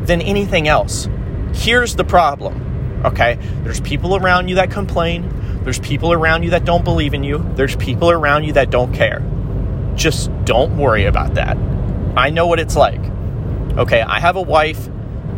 than 0.03 0.21
anything 0.21 0.69
else. 0.69 1.09
Here's 1.55 1.97
the 1.97 2.05
problem, 2.05 3.03
okay? 3.05 3.39
There's 3.63 3.81
people 3.81 4.17
around 4.17 4.49
you 4.49 4.57
that 4.57 4.71
complain, 4.71 5.63
there's 5.65 5.81
people 5.81 6.13
around 6.13 6.43
you 6.43 6.51
that 6.51 6.65
don't 6.65 6.85
believe 6.85 7.15
in 7.15 7.25
you, 7.25 7.39
there's 7.55 7.77
people 7.77 8.11
around 8.11 8.45
you 8.45 8.53
that 8.53 8.71
don't 8.71 8.93
care. 8.93 9.25
Just 9.95 10.31
don't 10.45 10.77
worry 10.77 11.05
about 11.07 11.35
that. 11.35 11.57
I 12.17 12.31
know 12.31 12.47
what 12.47 12.61
it's 12.61 12.77
like. 12.77 13.01
Okay, 13.79 14.01
I 14.01 14.21
have 14.21 14.37
a 14.37 14.43
wife 14.43 14.89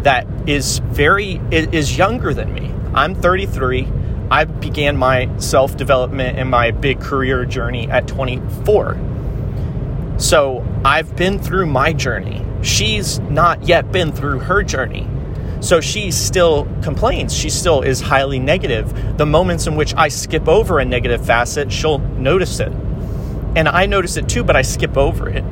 that 0.03 0.27
is 0.49 0.79
very 0.79 1.41
is 1.51 1.97
younger 1.97 2.33
than 2.33 2.53
me. 2.55 2.73
I'm 2.95 3.15
33. 3.15 3.89
I 4.31 4.45
began 4.45 4.97
my 4.97 5.29
self 5.39 5.77
development 5.77 6.39
and 6.39 6.51
my 6.51 6.71
big 6.71 7.01
career 7.01 7.45
journey 7.45 7.91
at 7.91 8.07
24. 8.07 8.97
So 10.19 10.67
I've 10.85 11.15
been 11.15 11.39
through 11.39 11.67
my 11.67 11.93
journey. 11.93 12.45
She's 12.63 13.21
not 13.21 13.63
yet 13.69 13.93
been 13.93 14.11
through 14.11 14.41
her 14.41 14.65
journey. 14.65 15.09
So 15.61 15.81
she 15.81 16.11
still 16.11 16.67
complains. 16.83 17.33
She 17.33 17.51
still 17.51 17.83
is 17.83 18.01
highly 18.01 18.41
negative. 18.41 19.17
The 19.17 19.27
moments 19.27 19.69
in 19.69 19.77
which 19.77 19.95
I 19.97 20.09
skip 20.09 20.49
over 20.49 20.81
a 20.81 20.85
negative 20.85 21.25
facet, 21.25 21.73
she'll 21.73 21.99
notice 21.99 22.59
it. 22.59 22.73
And 23.55 23.69
I 23.69 23.87
notice 23.87 24.17
it 24.17 24.29
too, 24.29 24.43
but 24.43 24.57
I 24.57 24.63
skip 24.63 24.97
over 24.97 25.29
it. 25.29 25.45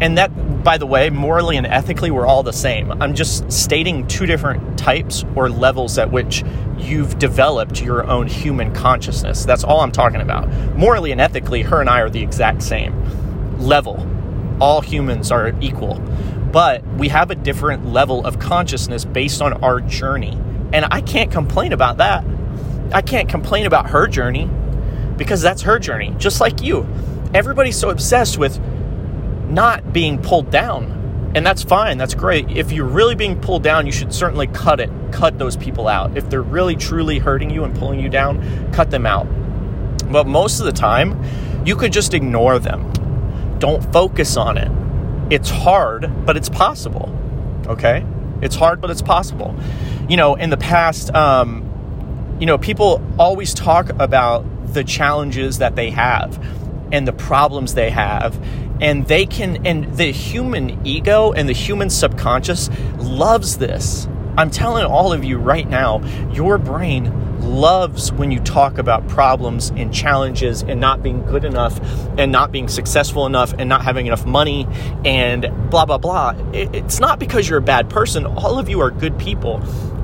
And 0.00 0.16
that, 0.16 0.64
by 0.64 0.78
the 0.78 0.86
way, 0.86 1.10
morally 1.10 1.58
and 1.58 1.66
ethically, 1.66 2.10
we're 2.10 2.26
all 2.26 2.42
the 2.42 2.52
same. 2.52 2.90
I'm 3.02 3.14
just 3.14 3.52
stating 3.52 4.06
two 4.08 4.24
different 4.24 4.78
types 4.78 5.24
or 5.36 5.50
levels 5.50 5.98
at 5.98 6.10
which 6.10 6.44
you've 6.78 7.18
developed 7.18 7.82
your 7.82 8.06
own 8.06 8.26
human 8.26 8.72
consciousness. 8.74 9.44
That's 9.44 9.64
all 9.64 9.80
I'm 9.80 9.92
talking 9.92 10.22
about. 10.22 10.48
Morally 10.76 11.12
and 11.12 11.20
ethically, 11.20 11.60
her 11.62 11.82
and 11.82 11.90
I 11.90 12.00
are 12.00 12.10
the 12.10 12.22
exact 12.22 12.62
same 12.62 12.94
level 13.58 14.13
all 14.64 14.80
humans 14.80 15.30
are 15.30 15.52
equal, 15.60 15.96
but 16.50 16.82
we 16.94 17.08
have 17.08 17.30
a 17.30 17.34
different 17.34 17.84
level 17.84 18.24
of 18.24 18.38
consciousness 18.38 19.04
based 19.04 19.42
on 19.42 19.52
our 19.62 19.78
journey. 19.82 20.32
And 20.72 20.86
I 20.90 21.02
can't 21.02 21.30
complain 21.30 21.74
about 21.74 21.98
that. 21.98 22.24
I 22.90 23.02
can't 23.02 23.28
complain 23.28 23.66
about 23.66 23.90
her 23.90 24.06
journey 24.06 24.48
because 25.18 25.42
that's 25.42 25.60
her 25.62 25.78
journey, 25.78 26.14
just 26.16 26.40
like 26.40 26.62
you. 26.62 26.88
Everybody's 27.34 27.78
so 27.78 27.90
obsessed 27.90 28.38
with 28.38 28.58
not 29.50 29.92
being 29.92 30.22
pulled 30.22 30.50
down. 30.50 31.32
And 31.34 31.44
that's 31.44 31.62
fine, 31.62 31.98
that's 31.98 32.14
great. 32.14 32.48
If 32.50 32.72
you're 32.72 32.86
really 32.86 33.14
being 33.14 33.38
pulled 33.38 33.62
down, 33.62 33.84
you 33.84 33.92
should 33.92 34.14
certainly 34.14 34.46
cut 34.46 34.80
it, 34.80 34.88
cut 35.12 35.38
those 35.38 35.58
people 35.58 35.88
out. 35.88 36.16
If 36.16 36.30
they're 36.30 36.40
really 36.40 36.74
truly 36.74 37.18
hurting 37.18 37.50
you 37.50 37.64
and 37.64 37.76
pulling 37.76 38.00
you 38.00 38.08
down, 38.08 38.72
cut 38.72 38.90
them 38.90 39.04
out. 39.04 39.26
But 40.10 40.26
most 40.26 40.58
of 40.58 40.64
the 40.64 40.72
time, 40.72 41.22
you 41.66 41.76
could 41.76 41.92
just 41.92 42.14
ignore 42.14 42.58
them 42.58 42.93
don't 43.58 43.92
focus 43.92 44.36
on 44.36 44.58
it. 44.58 44.70
It's 45.32 45.50
hard, 45.50 46.26
but 46.26 46.36
it's 46.36 46.48
possible. 46.48 47.10
Okay? 47.66 48.04
It's 48.42 48.56
hard, 48.56 48.80
but 48.80 48.90
it's 48.90 49.02
possible. 49.02 49.56
You 50.08 50.16
know, 50.16 50.34
in 50.34 50.50
the 50.50 50.56
past, 50.56 51.14
um, 51.14 52.36
you 52.38 52.46
know, 52.46 52.58
people 52.58 53.02
always 53.18 53.54
talk 53.54 53.90
about 53.98 54.44
the 54.74 54.84
challenges 54.84 55.58
that 55.58 55.76
they 55.76 55.90
have 55.90 56.38
and 56.92 57.08
the 57.08 57.12
problems 57.12 57.74
they 57.74 57.90
have. 57.90 58.38
And 58.80 59.06
they 59.06 59.24
can, 59.24 59.64
and 59.66 59.96
the 59.96 60.10
human 60.10 60.84
ego 60.86 61.32
and 61.32 61.48
the 61.48 61.52
human 61.52 61.90
subconscious 61.90 62.68
loves 62.98 63.58
this. 63.58 64.08
I'm 64.36 64.50
telling 64.50 64.84
all 64.84 65.12
of 65.12 65.24
you 65.24 65.38
right 65.38 65.68
now, 65.68 66.02
your 66.32 66.58
brain 66.58 67.23
loves 67.40 68.12
when 68.12 68.30
you 68.30 68.40
talk 68.40 68.78
about 68.78 69.06
problems 69.08 69.70
and 69.70 69.92
challenges 69.92 70.62
and 70.62 70.80
not 70.80 71.02
being 71.02 71.24
good 71.24 71.44
enough 71.44 71.78
and 72.18 72.32
not 72.32 72.52
being 72.52 72.68
successful 72.68 73.26
enough 73.26 73.52
and 73.58 73.68
not 73.68 73.82
having 73.82 74.06
enough 74.06 74.26
money 74.26 74.66
and 75.04 75.50
blah, 75.70 75.84
blah, 75.84 75.98
blah. 75.98 76.34
It's 76.52 77.00
not 77.00 77.18
because 77.18 77.48
you're 77.48 77.58
a 77.58 77.62
bad 77.62 77.90
person. 77.90 78.26
All 78.26 78.58
of 78.58 78.68
you 78.68 78.80
are 78.80 78.90
good 78.90 79.18
people. 79.18 79.58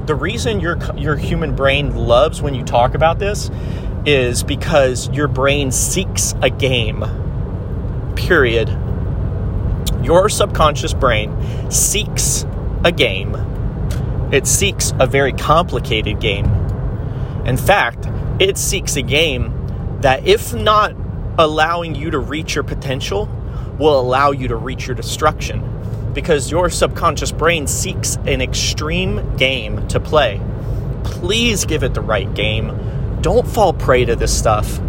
The 0.06 0.14
reason 0.14 0.60
your, 0.60 0.78
your 0.96 1.16
human 1.16 1.54
brain 1.54 1.94
loves 1.94 2.42
when 2.42 2.54
you 2.54 2.64
talk 2.64 2.94
about 2.94 3.18
this 3.18 3.50
is 4.06 4.42
because 4.42 5.08
your 5.10 5.28
brain 5.28 5.70
seeks 5.70 6.34
a 6.42 6.50
game. 6.50 7.04
Period. 8.16 8.68
Your 10.02 10.28
subconscious 10.28 10.94
brain 10.94 11.36
seeks 11.70 12.46
a 12.84 12.92
game. 12.92 13.34
It 14.32 14.46
seeks 14.46 14.92
a 14.98 15.06
very 15.06 15.32
complicated 15.32 16.20
game 16.20 16.69
in 17.46 17.56
fact, 17.56 18.06
it 18.40 18.56
seeks 18.56 18.96
a 18.96 19.02
game 19.02 19.98
that, 20.00 20.26
if 20.26 20.54
not 20.54 20.94
allowing 21.38 21.94
you 21.94 22.10
to 22.10 22.18
reach 22.18 22.54
your 22.54 22.64
potential, 22.64 23.28
will 23.78 23.98
allow 23.98 24.30
you 24.30 24.48
to 24.48 24.56
reach 24.56 24.86
your 24.86 24.94
destruction 24.94 25.66
because 26.12 26.50
your 26.50 26.68
subconscious 26.68 27.32
brain 27.32 27.66
seeks 27.66 28.16
an 28.26 28.40
extreme 28.40 29.36
game 29.36 29.86
to 29.88 30.00
play. 30.00 30.40
Please 31.04 31.64
give 31.64 31.82
it 31.82 31.94
the 31.94 32.00
right 32.00 32.32
game. 32.34 33.18
Don't 33.22 33.46
fall 33.46 33.72
prey 33.72 34.04
to 34.04 34.16
this 34.16 34.36
stuff. 34.36 34.80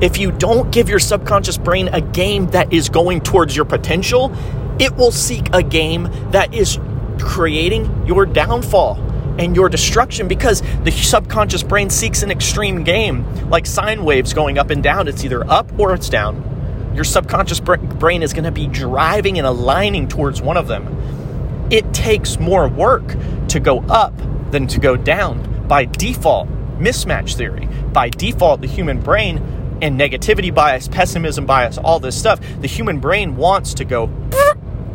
If 0.00 0.18
you 0.18 0.32
don't 0.32 0.70
give 0.70 0.88
your 0.88 0.98
subconscious 0.98 1.58
brain 1.58 1.88
a 1.88 2.00
game 2.00 2.46
that 2.48 2.72
is 2.72 2.88
going 2.88 3.20
towards 3.20 3.54
your 3.54 3.66
potential, 3.66 4.34
it 4.78 4.96
will 4.96 5.10
seek 5.10 5.48
a 5.52 5.62
game 5.62 6.08
that 6.30 6.54
is 6.54 6.78
creating 7.18 8.06
your 8.06 8.24
downfall 8.24 8.94
and 9.40 9.56
your 9.56 9.70
destruction 9.70 10.28
because 10.28 10.62
the 10.84 10.90
subconscious 10.90 11.62
brain 11.62 11.88
seeks 11.88 12.22
an 12.22 12.30
extreme 12.30 12.84
game, 12.84 13.24
like 13.48 13.64
sine 13.64 14.04
waves 14.04 14.34
going 14.34 14.58
up 14.58 14.68
and 14.68 14.82
down. 14.82 15.08
It's 15.08 15.24
either 15.24 15.48
up 15.50 15.66
or 15.78 15.94
it's 15.94 16.10
down. 16.10 16.92
Your 16.94 17.04
subconscious 17.04 17.58
brain 17.58 18.22
is 18.22 18.34
going 18.34 18.44
to 18.44 18.52
be 18.52 18.66
driving 18.66 19.38
and 19.38 19.46
aligning 19.46 20.08
towards 20.08 20.42
one 20.42 20.58
of 20.58 20.68
them. 20.68 21.68
It 21.70 21.94
takes 21.94 22.38
more 22.38 22.68
work 22.68 23.16
to 23.48 23.60
go 23.60 23.80
up 23.88 24.12
than 24.50 24.66
to 24.66 24.78
go 24.78 24.96
down 24.96 25.66
by 25.66 25.86
default. 25.86 26.48
Mismatch 26.78 27.34
theory. 27.34 27.66
By 27.92 28.10
default, 28.10 28.60
the 28.60 28.66
human 28.66 29.00
brain 29.00 29.38
and 29.80 29.98
negativity 29.98 30.54
bias, 30.54 30.86
pessimism 30.88 31.46
bias, 31.46 31.78
all 31.78 31.98
this 31.98 32.18
stuff, 32.18 32.40
the 32.60 32.66
human 32.66 33.00
brain 33.00 33.36
wants 33.36 33.72
to 33.74 33.86
go 33.86 34.08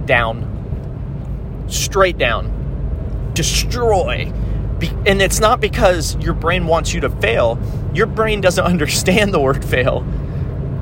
down, 0.06 1.66
straight 1.68 2.20
down 2.20 2.55
destroy. 3.36 4.32
And 5.06 5.22
it's 5.22 5.40
not 5.40 5.62
because 5.62 6.16
your 6.18 6.34
brain 6.34 6.68
wants 6.68 6.94
you 6.94 7.02
to 7.02 7.10
fail. 7.10 7.60
Your 7.94 8.08
brain 8.08 8.42
doesn't 8.42 8.64
understand 8.74 9.34
the 9.34 9.40
word 9.40 9.64
fail. 9.64 10.06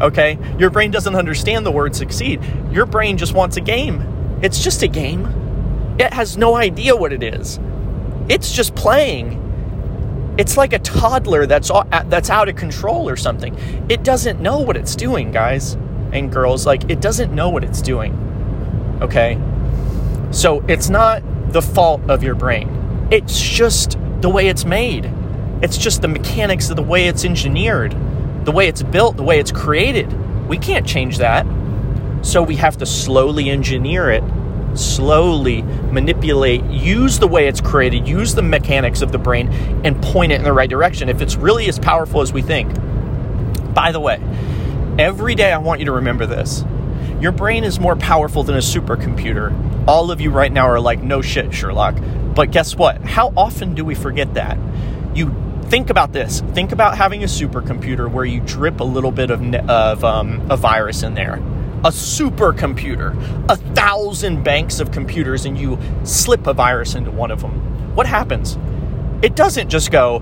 Okay? 0.01 0.37
Your 0.57 0.69
brain 0.69 0.91
doesn't 0.91 1.15
understand 1.15 1.65
the 1.65 1.71
word 1.71 1.95
succeed. 1.95 2.41
Your 2.71 2.85
brain 2.85 3.17
just 3.17 3.33
wants 3.33 3.57
a 3.57 3.61
game. 3.61 4.39
It's 4.41 4.63
just 4.63 4.81
a 4.83 4.87
game. 4.87 5.25
It 5.99 6.13
has 6.13 6.37
no 6.37 6.55
idea 6.55 6.95
what 6.95 7.13
it 7.13 7.23
is. 7.23 7.59
It's 8.29 8.51
just 8.51 8.75
playing. 8.75 9.39
It's 10.37 10.57
like 10.57 10.73
a 10.73 10.79
toddler 10.79 11.45
that's 11.45 11.69
that's 12.05 12.29
out 12.29 12.49
of 12.49 12.55
control 12.55 13.07
or 13.07 13.15
something. 13.15 13.55
It 13.89 14.03
doesn't 14.03 14.39
know 14.41 14.59
what 14.59 14.75
it's 14.75 14.95
doing, 14.95 15.31
guys 15.31 15.77
and 16.13 16.31
girls. 16.31 16.65
Like 16.65 16.89
it 16.89 17.01
doesn't 17.01 17.33
know 17.33 17.49
what 17.49 17.63
it's 17.63 17.81
doing. 17.81 18.13
Okay? 19.01 19.39
So 20.31 20.63
it's 20.67 20.89
not 20.89 21.21
the 21.53 21.61
fault 21.61 22.01
of 22.09 22.23
your 22.23 22.35
brain. 22.35 23.07
It's 23.11 23.39
just 23.39 23.97
the 24.21 24.29
way 24.29 24.47
it's 24.47 24.65
made. 24.65 25.05
It's 25.61 25.77
just 25.77 26.01
the 26.01 26.07
mechanics 26.07 26.69
of 26.69 26.75
the 26.75 26.83
way 26.83 27.07
it's 27.07 27.23
engineered, 27.23 27.95
the 28.43 28.51
way 28.51 28.67
it's 28.67 28.83
built, 28.83 29.17
the 29.17 29.23
way 29.23 29.39
it's 29.39 29.51
created. 29.51 30.11
We 30.49 30.57
can't 30.57 30.85
change 30.85 31.19
that. 31.19 31.45
So 32.23 32.41
we 32.41 32.55
have 32.55 32.77
to 32.77 32.85
slowly 32.85 33.49
engineer 33.49 34.09
it, 34.09 34.23
slowly 34.75 35.61
manipulate, 35.61 36.63
use 36.65 37.19
the 37.19 37.27
way 37.27 37.47
it's 37.47 37.61
created, 37.61 38.07
use 38.07 38.33
the 38.33 38.41
mechanics 38.41 39.01
of 39.01 39.11
the 39.11 39.17
brain, 39.19 39.49
and 39.85 40.01
point 40.01 40.31
it 40.31 40.35
in 40.35 40.43
the 40.43 40.53
right 40.53 40.69
direction 40.69 41.07
if 41.07 41.21
it's 41.21 41.35
really 41.35 41.69
as 41.69 41.77
powerful 41.77 42.21
as 42.21 42.33
we 42.33 42.41
think. 42.41 42.73
By 43.73 43.91
the 43.91 43.99
way, 43.99 44.19
every 44.97 45.35
day 45.35 45.51
I 45.51 45.59
want 45.59 45.79
you 45.79 45.85
to 45.85 45.91
remember 45.91 46.25
this. 46.25 46.63
Your 47.23 47.31
brain 47.31 47.63
is 47.63 47.79
more 47.79 47.95
powerful 47.95 48.43
than 48.43 48.55
a 48.55 48.59
supercomputer 48.59 49.51
all 49.87 50.11
of 50.11 50.21
you 50.21 50.29
right 50.29 50.51
now 50.51 50.67
are 50.67 50.79
like, 50.79 51.01
no 51.01 51.21
shit, 51.21 51.53
Sherlock. 51.53 51.97
But 52.35 52.51
guess 52.51 52.75
what? 52.75 53.01
How 53.01 53.33
often 53.35 53.75
do 53.75 53.83
we 53.83 53.95
forget 53.95 54.33
that? 54.35 54.57
You 55.13 55.33
think 55.65 55.89
about 55.89 56.13
this. 56.13 56.41
Think 56.53 56.71
about 56.71 56.97
having 56.97 57.23
a 57.23 57.27
supercomputer 57.27 58.09
where 58.09 58.25
you 58.25 58.39
drip 58.41 58.79
a 58.79 58.83
little 58.83 59.11
bit 59.11 59.29
of, 59.29 59.41
of 59.69 60.03
um, 60.03 60.45
a 60.49 60.57
virus 60.57 61.03
in 61.03 61.15
there. 61.15 61.41
a 61.83 61.89
supercomputer, 61.89 63.13
a 63.49 63.57
thousand 63.57 64.41
banks 64.43 64.79
of 64.79 64.91
computers, 64.91 65.45
and 65.45 65.57
you 65.57 65.77
slip 66.03 66.47
a 66.47 66.53
virus 66.53 66.95
into 66.95 67.11
one 67.11 67.29
of 67.29 67.41
them, 67.41 67.51
what 67.93 68.07
happens? 68.07 68.57
It 69.21 69.35
doesn't 69.35 69.69
just 69.69 69.91
go 69.91 70.21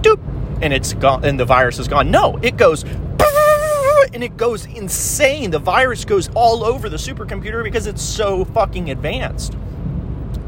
doop 0.00 0.20
and 0.60 0.72
it's 0.72 0.94
gone 0.94 1.24
and 1.24 1.38
the 1.38 1.44
virus 1.44 1.78
is 1.78 1.86
gone. 1.86 2.10
No, 2.10 2.38
it 2.42 2.56
goes 2.56 2.84
and 4.12 4.22
it 4.22 4.36
goes 4.36 4.64
insane. 4.66 5.50
The 5.50 5.58
virus 5.58 6.04
goes 6.04 6.28
all 6.34 6.64
over 6.64 6.88
the 6.88 6.96
supercomputer 6.96 7.62
because 7.62 7.86
it's 7.86 8.02
so 8.02 8.44
fucking 8.44 8.90
advanced. 8.90 9.56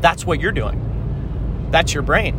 That's 0.00 0.24
what 0.24 0.40
you're 0.40 0.52
doing. 0.52 1.68
That's 1.70 1.92
your 1.92 2.02
brain. 2.02 2.34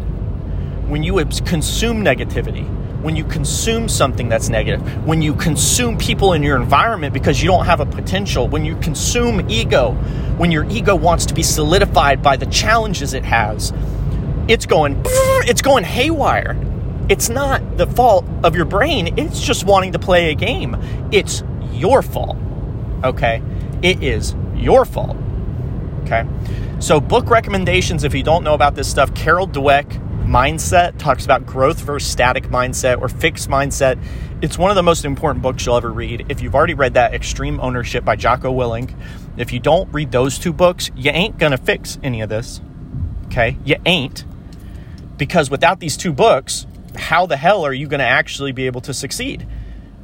When 0.89 1.03
you 1.03 1.13
consume 1.45 2.03
negativity, 2.03 2.67
when 3.01 3.15
you 3.15 3.23
consume 3.23 3.88
something 3.88 4.27
that's 4.27 4.49
negative, 4.49 5.05
when 5.05 5.21
you 5.21 5.33
consume 5.35 5.97
people 5.97 6.33
in 6.33 6.43
your 6.43 6.57
environment 6.57 7.13
because 7.13 7.41
you 7.41 7.47
don't 7.47 7.65
have 7.65 7.79
a 7.79 7.85
potential, 7.85 8.47
when 8.47 8.65
you 8.65 8.75
consume 8.77 9.49
ego, 9.49 9.93
when 10.38 10.51
your 10.51 10.65
ego 10.69 10.95
wants 10.95 11.25
to 11.27 11.33
be 11.33 11.43
solidified 11.43 12.21
by 12.21 12.35
the 12.35 12.45
challenges 12.47 13.13
it 13.13 13.23
has, 13.23 13.71
it's 14.47 14.65
going 14.65 15.01
it's 15.45 15.61
going 15.61 15.83
haywire. 15.83 16.57
It's 17.10 17.28
not 17.28 17.78
the 17.78 17.88
fault 17.88 18.24
of 18.44 18.56
your 18.56 18.66
brain, 18.66 19.18
it's 19.18 19.42
just 19.42 19.66
wanting 19.66 19.94
to 19.94 20.00
play 20.00 20.32
a 20.32 20.36
game. 20.36 20.78
It's 21.12 21.44
your 21.74 22.04
fault. 22.04 22.38
Okay? 23.04 23.42
It 23.82 24.04
is 24.04 24.36
your 24.56 24.86
fault. 24.86 25.18
Okay? 26.04 26.25
So, 26.80 27.00
book 27.00 27.30
recommendations 27.30 28.04
if 28.04 28.13
you 28.13 28.24
don't 28.24 28.44
know 28.44 28.54
about 28.54 28.75
this 28.75 28.89
stuff, 28.89 29.13
Carol 29.16 29.48
Dweck, 29.48 29.88
Mindset, 30.24 31.00
talks 31.00 31.25
about 31.25 31.46
growth 31.48 31.80
versus 31.80 32.10
static 32.10 32.46
mindset 32.46 33.01
or 33.01 33.10
fixed 33.10 33.50
mindset. 33.50 34.01
It's 34.44 34.60
one 34.60 34.70
of 34.70 34.75
the 34.75 34.84
most 34.84 35.04
important 35.04 35.42
books 35.42 35.66
you'll 35.66 35.78
ever 35.78 35.92
read. 35.92 36.28
If 36.30 36.42
you've 36.42 36.54
already 36.54 36.75
read 36.75 36.94
that, 36.94 37.16
Extreme 37.16 37.60
Ownership 37.60 38.06
by 38.06 38.16
Jocko 38.16 38.54
Willink, 38.54 38.94
if 39.36 39.51
you 39.51 39.60
don't 39.60 39.92
read 39.92 40.12
those 40.12 40.38
two 40.38 40.54
books, 40.54 40.92
you 40.96 41.10
ain't 41.10 41.39
gonna 41.39 41.58
fix 41.58 41.98
any 42.04 42.22
of 42.22 42.30
this. 42.30 42.62
Okay? 43.25 43.58
You 43.66 43.78
ain't. 43.86 44.25
Because 45.18 45.50
without 45.50 45.80
these 45.80 45.98
two 45.98 46.13
books, 46.13 46.68
how 47.00 47.25
the 47.25 47.38
hell 47.38 47.65
are 47.65 47.74
you 47.74 47.88
gonna 47.88 48.03
actually 48.03 48.51
be 48.51 48.65
able 48.65 48.82
to 48.82 48.94
succeed? 48.94 49.48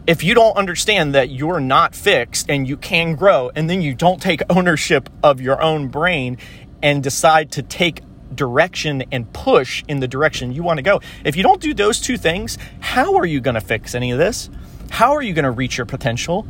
if 0.07 0.23
you 0.23 0.35
don't 0.35 0.55
understand 0.55 1.15
that 1.15 1.29
you're 1.29 1.59
not 1.59 1.95
fixed 1.95 2.49
and 2.49 2.67
you 2.67 2.77
can 2.77 3.15
grow, 3.15 3.51
and 3.55 3.69
then 3.69 3.81
you 3.81 3.93
don't 3.93 4.21
take 4.21 4.41
ownership 4.49 5.09
of 5.23 5.41
your 5.41 5.61
own 5.61 5.87
brain 5.87 6.37
and 6.81 7.01
decide 7.01 7.51
to 7.51 7.63
take 7.63 8.01
direction 8.33 9.03
and 9.11 9.31
push 9.33 9.83
in 9.87 9.99
the 9.99 10.07
direction 10.07 10.51
you 10.51 10.61
want 10.61 10.77
to 10.77 10.83
go. 10.83 10.99
If 11.23 11.35
you 11.35 11.43
don't 11.43 11.61
do 11.61 11.73
those 11.73 11.99
two 11.99 12.17
things, 12.17 12.57
how 12.79 13.15
are 13.15 13.25
you 13.25 13.39
going 13.39 13.55
to 13.55 13.61
fix 13.61 13.95
any 13.95 14.11
of 14.11 14.19
this? 14.19 14.49
How 14.89 15.13
are 15.13 15.21
you 15.21 15.33
going 15.33 15.45
to 15.45 15.51
reach 15.51 15.77
your 15.77 15.85
potential? 15.85 16.45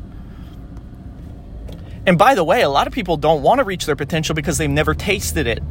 And 2.05 2.17
by 2.17 2.35
the 2.35 2.43
way, 2.43 2.61
a 2.61 2.69
lot 2.69 2.87
of 2.87 2.93
people 2.93 3.17
don't 3.17 3.41
want 3.41 3.59
to 3.59 3.63
reach 3.63 3.85
their 3.85 3.95
potential 3.95 4.35
because 4.35 4.57
they've 4.57 4.69
never 4.69 4.93
tasted 4.93 5.47
it. 5.47 5.63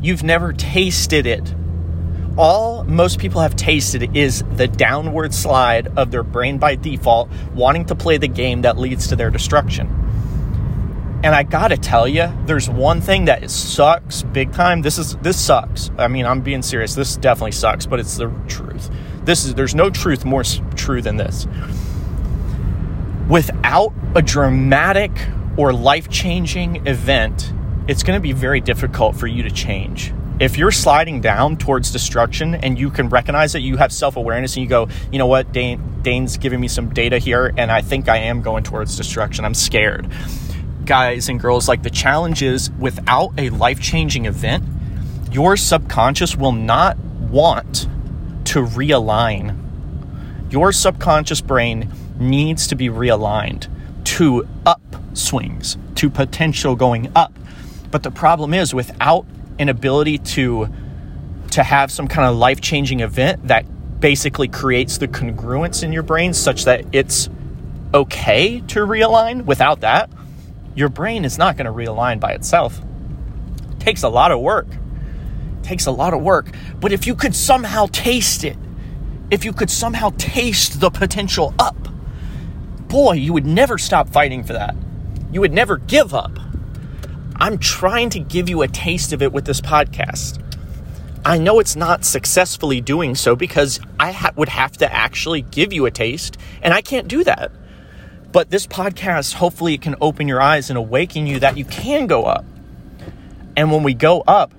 You've 0.00 0.22
never 0.22 0.52
tasted 0.52 1.26
it. 1.26 1.52
All 2.36 2.84
most 2.84 3.18
people 3.18 3.40
have 3.40 3.56
tasted 3.56 4.14
is 4.14 4.44
the 4.56 4.68
downward 4.68 5.32
slide 5.32 5.88
of 5.96 6.10
their 6.10 6.22
brain 6.22 6.58
by 6.58 6.74
default, 6.74 7.30
wanting 7.54 7.86
to 7.86 7.94
play 7.94 8.18
the 8.18 8.28
game 8.28 8.62
that 8.62 8.76
leads 8.76 9.08
to 9.08 9.16
their 9.16 9.30
destruction. 9.30 9.86
And 11.24 11.34
I 11.34 11.44
gotta 11.44 11.78
tell 11.78 12.06
you, 12.06 12.30
there's 12.44 12.68
one 12.68 13.00
thing 13.00 13.24
that 13.24 13.50
sucks 13.50 14.22
big 14.22 14.52
time. 14.52 14.82
This 14.82 14.98
is 14.98 15.16
this 15.16 15.40
sucks. 15.40 15.90
I 15.96 16.08
mean, 16.08 16.26
I'm 16.26 16.42
being 16.42 16.60
serious. 16.60 16.94
This 16.94 17.16
definitely 17.16 17.52
sucks, 17.52 17.86
but 17.86 18.00
it's 18.00 18.18
the 18.18 18.30
truth. 18.48 18.90
This 19.24 19.46
is 19.46 19.54
there's 19.54 19.74
no 19.74 19.88
truth 19.88 20.26
more 20.26 20.44
true 20.74 21.00
than 21.00 21.16
this. 21.16 21.46
Without 23.28 23.94
a 24.14 24.20
dramatic 24.20 25.10
or 25.56 25.72
life-changing 25.72 26.86
event, 26.86 27.52
it's 27.88 28.02
going 28.02 28.16
to 28.16 28.20
be 28.20 28.32
very 28.32 28.60
difficult 28.60 29.16
for 29.16 29.26
you 29.26 29.42
to 29.42 29.50
change. 29.50 30.12
If 30.38 30.58
you're 30.58 30.70
sliding 30.70 31.20
down 31.20 31.56
towards 31.56 31.90
destruction 31.90 32.54
and 32.54 32.78
you 32.78 32.90
can 32.90 33.08
recognize 33.08 33.54
it, 33.54 33.62
you 33.62 33.78
have 33.78 33.92
self-awareness 33.92 34.56
and 34.56 34.62
you 34.62 34.68
go, 34.68 34.88
you 35.10 35.18
know 35.18 35.26
what, 35.26 35.52
Dain, 35.52 36.02
Dain's 36.02 36.36
giving 36.36 36.60
me 36.60 36.68
some 36.68 36.92
data 36.92 37.18
here 37.18 37.54
and 37.56 37.72
I 37.72 37.80
think 37.80 38.08
I 38.08 38.18
am 38.18 38.42
going 38.42 38.62
towards 38.62 38.96
destruction. 38.96 39.44
I'm 39.44 39.54
scared 39.54 40.12
guys 40.86 41.28
and 41.28 41.38
girls, 41.38 41.68
like 41.68 41.82
the 41.82 41.90
challenge 41.90 42.42
is 42.42 42.70
without 42.78 43.32
a 43.36 43.50
life 43.50 43.80
changing 43.80 44.24
event, 44.24 44.64
your 45.32 45.56
subconscious 45.56 46.36
will 46.36 46.52
not 46.52 46.96
want 46.96 47.88
to 48.44 48.62
realign. 48.62 49.60
Your 50.50 50.72
subconscious 50.72 51.40
brain 51.40 51.92
needs 52.18 52.68
to 52.68 52.76
be 52.76 52.88
realigned 52.88 53.68
to 54.04 54.48
up 54.64 54.80
swings, 55.12 55.76
to 55.96 56.08
potential 56.08 56.76
going 56.76 57.10
up. 57.16 57.36
But 57.90 58.04
the 58.04 58.10
problem 58.10 58.54
is 58.54 58.72
without 58.72 59.26
an 59.58 59.68
ability 59.68 60.18
to 60.18 60.68
to 61.50 61.62
have 61.62 61.90
some 61.90 62.08
kind 62.08 62.28
of 62.28 62.36
life-changing 62.36 63.00
event 63.00 63.48
that 63.48 63.64
basically 64.00 64.48
creates 64.48 64.98
the 64.98 65.08
congruence 65.08 65.82
in 65.82 65.92
your 65.92 66.02
brain 66.02 66.34
such 66.34 66.64
that 66.64 66.84
it's 66.92 67.30
okay 67.94 68.60
to 68.62 68.80
realign 68.80 69.44
without 69.46 69.80
that 69.80 70.10
your 70.76 70.90
brain 70.90 71.24
is 71.24 71.38
not 71.38 71.56
going 71.56 71.64
to 71.64 71.72
realign 71.72 72.20
by 72.20 72.32
itself. 72.32 72.80
It 73.72 73.80
takes 73.80 74.02
a 74.04 74.08
lot 74.08 74.30
of 74.30 74.40
work. 74.40 74.66
It 74.68 75.64
takes 75.64 75.86
a 75.86 75.90
lot 75.90 76.14
of 76.14 76.22
work. 76.22 76.50
But 76.78 76.92
if 76.92 77.06
you 77.06 77.16
could 77.16 77.34
somehow 77.34 77.86
taste 77.90 78.44
it, 78.44 78.58
if 79.30 79.44
you 79.44 79.52
could 79.52 79.70
somehow 79.70 80.12
taste 80.18 80.78
the 80.80 80.90
potential 80.90 81.54
up, 81.58 81.88
boy, 82.88 83.14
you 83.14 83.32
would 83.32 83.46
never 83.46 83.78
stop 83.78 84.10
fighting 84.10 84.44
for 84.44 84.52
that. 84.52 84.76
You 85.32 85.40
would 85.40 85.52
never 85.52 85.78
give 85.78 86.14
up. 86.14 86.35
I'm 87.38 87.58
trying 87.58 88.10
to 88.10 88.18
give 88.18 88.48
you 88.48 88.62
a 88.62 88.68
taste 88.68 89.12
of 89.12 89.20
it 89.22 89.32
with 89.32 89.44
this 89.44 89.60
podcast. 89.60 90.42
I 91.24 91.38
know 91.38 91.58
it's 91.58 91.76
not 91.76 92.04
successfully 92.04 92.80
doing 92.80 93.14
so 93.14 93.36
because 93.36 93.80
I 93.98 94.12
ha- 94.12 94.30
would 94.36 94.48
have 94.48 94.72
to 94.78 94.90
actually 94.92 95.42
give 95.42 95.72
you 95.72 95.84
a 95.86 95.90
taste, 95.90 96.38
and 96.62 96.72
I 96.72 96.80
can't 96.80 97.08
do 97.08 97.24
that. 97.24 97.52
But 98.32 98.50
this 98.50 98.66
podcast, 98.66 99.34
hopefully, 99.34 99.74
it 99.74 99.82
can 99.82 99.96
open 100.00 100.28
your 100.28 100.40
eyes 100.40 100.70
and 100.70 100.78
awaken 100.78 101.26
you 101.26 101.40
that 101.40 101.56
you 101.56 101.64
can 101.64 102.06
go 102.06 102.24
up. 102.24 102.44
And 103.56 103.72
when 103.72 103.82
we 103.82 103.92
go 103.92 104.22
up, 104.26 104.52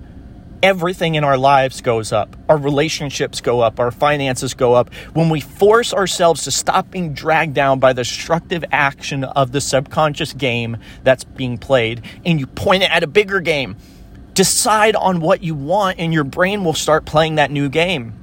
everything 0.62 1.14
in 1.14 1.24
our 1.24 1.38
lives 1.38 1.80
goes 1.80 2.12
up. 2.12 2.36
Our 2.48 2.56
relationships 2.56 3.40
go 3.40 3.60
up. 3.60 3.80
Our 3.80 3.90
finances 3.90 4.54
go 4.54 4.74
up. 4.74 4.92
When 5.14 5.28
we 5.28 5.40
force 5.40 5.92
ourselves 5.92 6.44
to 6.44 6.50
stop 6.50 6.90
being 6.90 7.14
dragged 7.14 7.54
down 7.54 7.78
by 7.78 7.92
the 7.92 8.02
destructive 8.02 8.64
action 8.72 9.24
of 9.24 9.52
the 9.52 9.60
subconscious 9.60 10.32
game 10.32 10.78
that's 11.02 11.24
being 11.24 11.58
played 11.58 12.02
and 12.24 12.40
you 12.40 12.46
point 12.46 12.82
it 12.82 12.90
at 12.90 13.02
a 13.02 13.06
bigger 13.06 13.40
game, 13.40 13.76
decide 14.34 14.94
on 14.96 15.20
what 15.20 15.42
you 15.42 15.54
want, 15.54 15.98
and 15.98 16.12
your 16.12 16.24
brain 16.24 16.64
will 16.64 16.74
start 16.74 17.04
playing 17.04 17.36
that 17.36 17.50
new 17.50 17.68
game. 17.68 18.14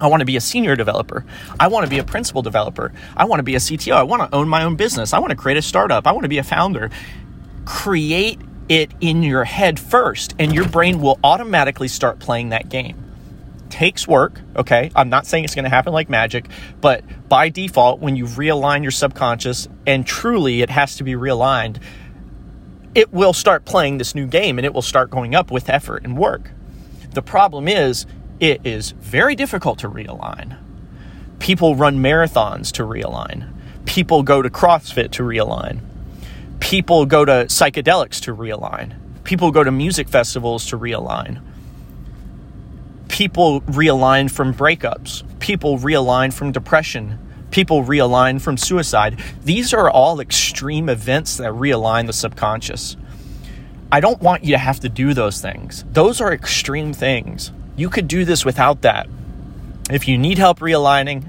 I 0.00 0.08
want 0.08 0.20
to 0.20 0.26
be 0.26 0.36
a 0.36 0.40
senior 0.40 0.74
developer. 0.74 1.24
I 1.60 1.68
want 1.68 1.84
to 1.84 1.90
be 1.90 1.98
a 1.98 2.04
principal 2.04 2.42
developer. 2.42 2.92
I 3.16 3.24
want 3.26 3.38
to 3.38 3.44
be 3.44 3.54
a 3.54 3.58
CTO. 3.58 3.94
I 3.94 4.02
want 4.02 4.28
to 4.28 4.36
own 4.36 4.48
my 4.48 4.64
own 4.64 4.74
business. 4.74 5.12
I 5.12 5.20
want 5.20 5.30
to 5.30 5.36
create 5.36 5.58
a 5.58 5.62
startup. 5.62 6.06
I 6.06 6.12
want 6.12 6.24
to 6.24 6.28
be 6.28 6.38
a 6.38 6.42
founder. 6.42 6.90
Create 7.64 8.40
it 8.68 8.92
in 9.00 9.22
your 9.22 9.44
head 9.44 9.78
first, 9.78 10.34
and 10.38 10.54
your 10.54 10.68
brain 10.68 11.00
will 11.00 11.18
automatically 11.22 11.88
start 11.88 12.18
playing 12.18 12.50
that 12.50 12.68
game. 12.68 12.96
Takes 13.70 14.06
work, 14.06 14.40
okay? 14.56 14.90
I'm 14.94 15.08
not 15.08 15.26
saying 15.26 15.44
it's 15.44 15.54
to 15.54 15.68
happen 15.68 15.92
like 15.92 16.08
magic, 16.08 16.46
but 16.80 17.04
by 17.28 17.48
default, 17.48 18.00
when 18.00 18.16
you 18.16 18.24
realign 18.24 18.82
your 18.82 18.90
subconscious, 18.90 19.68
and 19.86 20.06
truly 20.06 20.62
it 20.62 20.70
has 20.70 20.96
to 20.96 21.04
be 21.04 21.12
realigned, 21.12 21.80
it 22.94 23.12
will 23.12 23.32
start 23.32 23.64
playing 23.64 23.98
this 23.98 24.14
new 24.14 24.26
game 24.26 24.58
and 24.58 24.66
it 24.66 24.74
will 24.74 24.82
start 24.82 25.10
going 25.10 25.34
up 25.34 25.50
with 25.50 25.70
effort 25.70 26.04
and 26.04 26.16
work. 26.16 26.50
The 27.12 27.22
problem 27.22 27.68
is, 27.68 28.06
it 28.40 28.66
is 28.66 28.90
very 28.92 29.34
difficult 29.34 29.78
to 29.80 29.88
realign. 29.88 30.58
People 31.38 31.76
run 31.76 31.98
marathons 31.98 32.72
to 32.72 32.82
realign. 32.82 33.52
People 33.84 34.22
go 34.22 34.42
to 34.42 34.50
CrossFit 34.50 35.10
to 35.12 35.22
realign. 35.22 35.80
People 36.62 37.06
go 37.06 37.24
to 37.24 37.46
psychedelics 37.46 38.20
to 38.20 38.34
realign. 38.34 38.94
People 39.24 39.50
go 39.50 39.64
to 39.64 39.72
music 39.72 40.08
festivals 40.08 40.66
to 40.66 40.78
realign. 40.78 41.42
People 43.08 43.62
realign 43.62 44.30
from 44.30 44.54
breakups. 44.54 45.24
People 45.40 45.78
realign 45.78 46.32
from 46.32 46.52
depression. 46.52 47.18
People 47.50 47.82
realign 47.82 48.40
from 48.40 48.56
suicide. 48.56 49.20
These 49.42 49.74
are 49.74 49.90
all 49.90 50.20
extreme 50.20 50.88
events 50.88 51.36
that 51.38 51.52
realign 51.52 52.06
the 52.06 52.12
subconscious. 52.12 52.96
I 53.90 53.98
don't 53.98 54.22
want 54.22 54.44
you 54.44 54.52
to 54.52 54.58
have 54.58 54.78
to 54.80 54.88
do 54.88 55.14
those 55.14 55.40
things. 55.40 55.84
Those 55.90 56.20
are 56.20 56.32
extreme 56.32 56.92
things. 56.92 57.50
You 57.74 57.90
could 57.90 58.06
do 58.06 58.24
this 58.24 58.44
without 58.44 58.82
that. 58.82 59.08
If 59.90 60.06
you 60.06 60.16
need 60.16 60.38
help 60.38 60.60
realigning, 60.60 61.28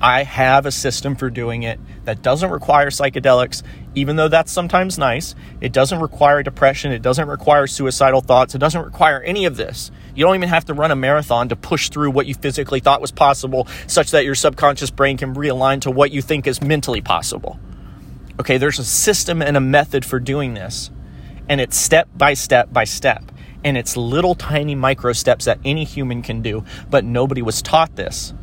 I 0.00 0.22
have 0.22 0.66
a 0.66 0.70
system 0.70 1.16
for 1.16 1.30
doing 1.30 1.62
it 1.62 1.80
that 2.04 2.22
doesn't 2.22 2.50
require 2.50 2.90
psychedelics, 2.90 3.62
even 3.94 4.16
though 4.16 4.28
that's 4.28 4.52
sometimes 4.52 4.98
nice. 4.98 5.34
It 5.60 5.72
doesn't 5.72 6.00
require 6.00 6.42
depression. 6.42 6.92
It 6.92 7.02
doesn't 7.02 7.28
require 7.28 7.66
suicidal 7.66 8.20
thoughts. 8.20 8.54
It 8.54 8.58
doesn't 8.58 8.82
require 8.82 9.20
any 9.22 9.44
of 9.44 9.56
this. 9.56 9.90
You 10.14 10.24
don't 10.24 10.34
even 10.34 10.48
have 10.48 10.64
to 10.66 10.74
run 10.74 10.90
a 10.90 10.96
marathon 10.96 11.48
to 11.48 11.56
push 11.56 11.90
through 11.90 12.10
what 12.10 12.26
you 12.26 12.34
physically 12.34 12.80
thought 12.80 13.00
was 13.00 13.10
possible, 13.10 13.68
such 13.86 14.10
that 14.10 14.24
your 14.24 14.34
subconscious 14.34 14.90
brain 14.90 15.16
can 15.16 15.34
realign 15.34 15.80
to 15.82 15.90
what 15.90 16.10
you 16.10 16.22
think 16.22 16.46
is 16.46 16.62
mentally 16.62 17.00
possible. 17.00 17.58
Okay, 18.40 18.58
there's 18.58 18.78
a 18.78 18.84
system 18.84 19.42
and 19.42 19.56
a 19.56 19.60
method 19.60 20.04
for 20.04 20.18
doing 20.18 20.54
this, 20.54 20.90
and 21.48 21.60
it's 21.60 21.76
step 21.76 22.08
by 22.16 22.34
step 22.34 22.72
by 22.72 22.84
step. 22.84 23.30
And 23.62 23.78
it's 23.78 23.96
little 23.96 24.34
tiny 24.34 24.74
micro 24.74 25.12
steps 25.12 25.46
that 25.46 25.58
any 25.64 25.84
human 25.84 26.20
can 26.20 26.42
do, 26.42 26.64
but 26.90 27.04
nobody 27.04 27.42
was 27.42 27.62
taught 27.62 27.96
this. 27.96 28.34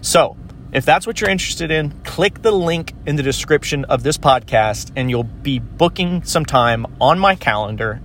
So, 0.00 0.36
if 0.72 0.84
that's 0.84 1.06
what 1.06 1.20
you're 1.20 1.30
interested 1.30 1.70
in, 1.70 1.92
click 2.04 2.42
the 2.42 2.50
link 2.50 2.94
in 3.06 3.16
the 3.16 3.22
description 3.22 3.84
of 3.86 4.02
this 4.02 4.18
podcast 4.18 4.92
and 4.96 5.08
you'll 5.08 5.24
be 5.24 5.58
booking 5.58 6.22
some 6.24 6.44
time 6.44 6.86
on 7.00 7.18
my 7.18 7.34
calendar. 7.34 8.02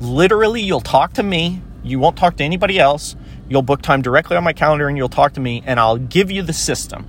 Literally, 0.00 0.60
you'll 0.60 0.80
talk 0.80 1.14
to 1.14 1.22
me. 1.22 1.62
You 1.82 1.98
won't 1.98 2.16
talk 2.16 2.36
to 2.36 2.44
anybody 2.44 2.78
else. 2.78 3.16
You'll 3.48 3.62
book 3.62 3.80
time 3.80 4.02
directly 4.02 4.36
on 4.36 4.44
my 4.44 4.52
calendar 4.52 4.88
and 4.88 4.98
you'll 4.98 5.08
talk 5.08 5.32
to 5.34 5.40
me 5.40 5.62
and 5.64 5.80
I'll 5.80 5.96
give 5.96 6.30
you 6.30 6.42
the 6.42 6.52
system. 6.52 7.06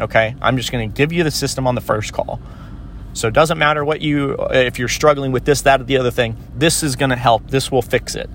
Okay? 0.00 0.34
I'm 0.40 0.56
just 0.56 0.72
going 0.72 0.90
to 0.90 0.96
give 0.96 1.12
you 1.12 1.22
the 1.22 1.30
system 1.30 1.66
on 1.66 1.74
the 1.74 1.82
first 1.82 2.12
call. 2.14 2.40
So 3.12 3.28
it 3.28 3.34
doesn't 3.34 3.58
matter 3.58 3.84
what 3.84 4.00
you, 4.00 4.36
if 4.50 4.78
you're 4.78 4.88
struggling 4.88 5.32
with 5.32 5.44
this, 5.44 5.62
that, 5.62 5.80
or 5.80 5.84
the 5.84 5.98
other 5.98 6.10
thing, 6.10 6.36
this 6.54 6.82
is 6.82 6.96
going 6.96 7.10
to 7.10 7.16
help. 7.16 7.50
This 7.50 7.70
will 7.70 7.82
fix 7.82 8.14
it. 8.14 8.30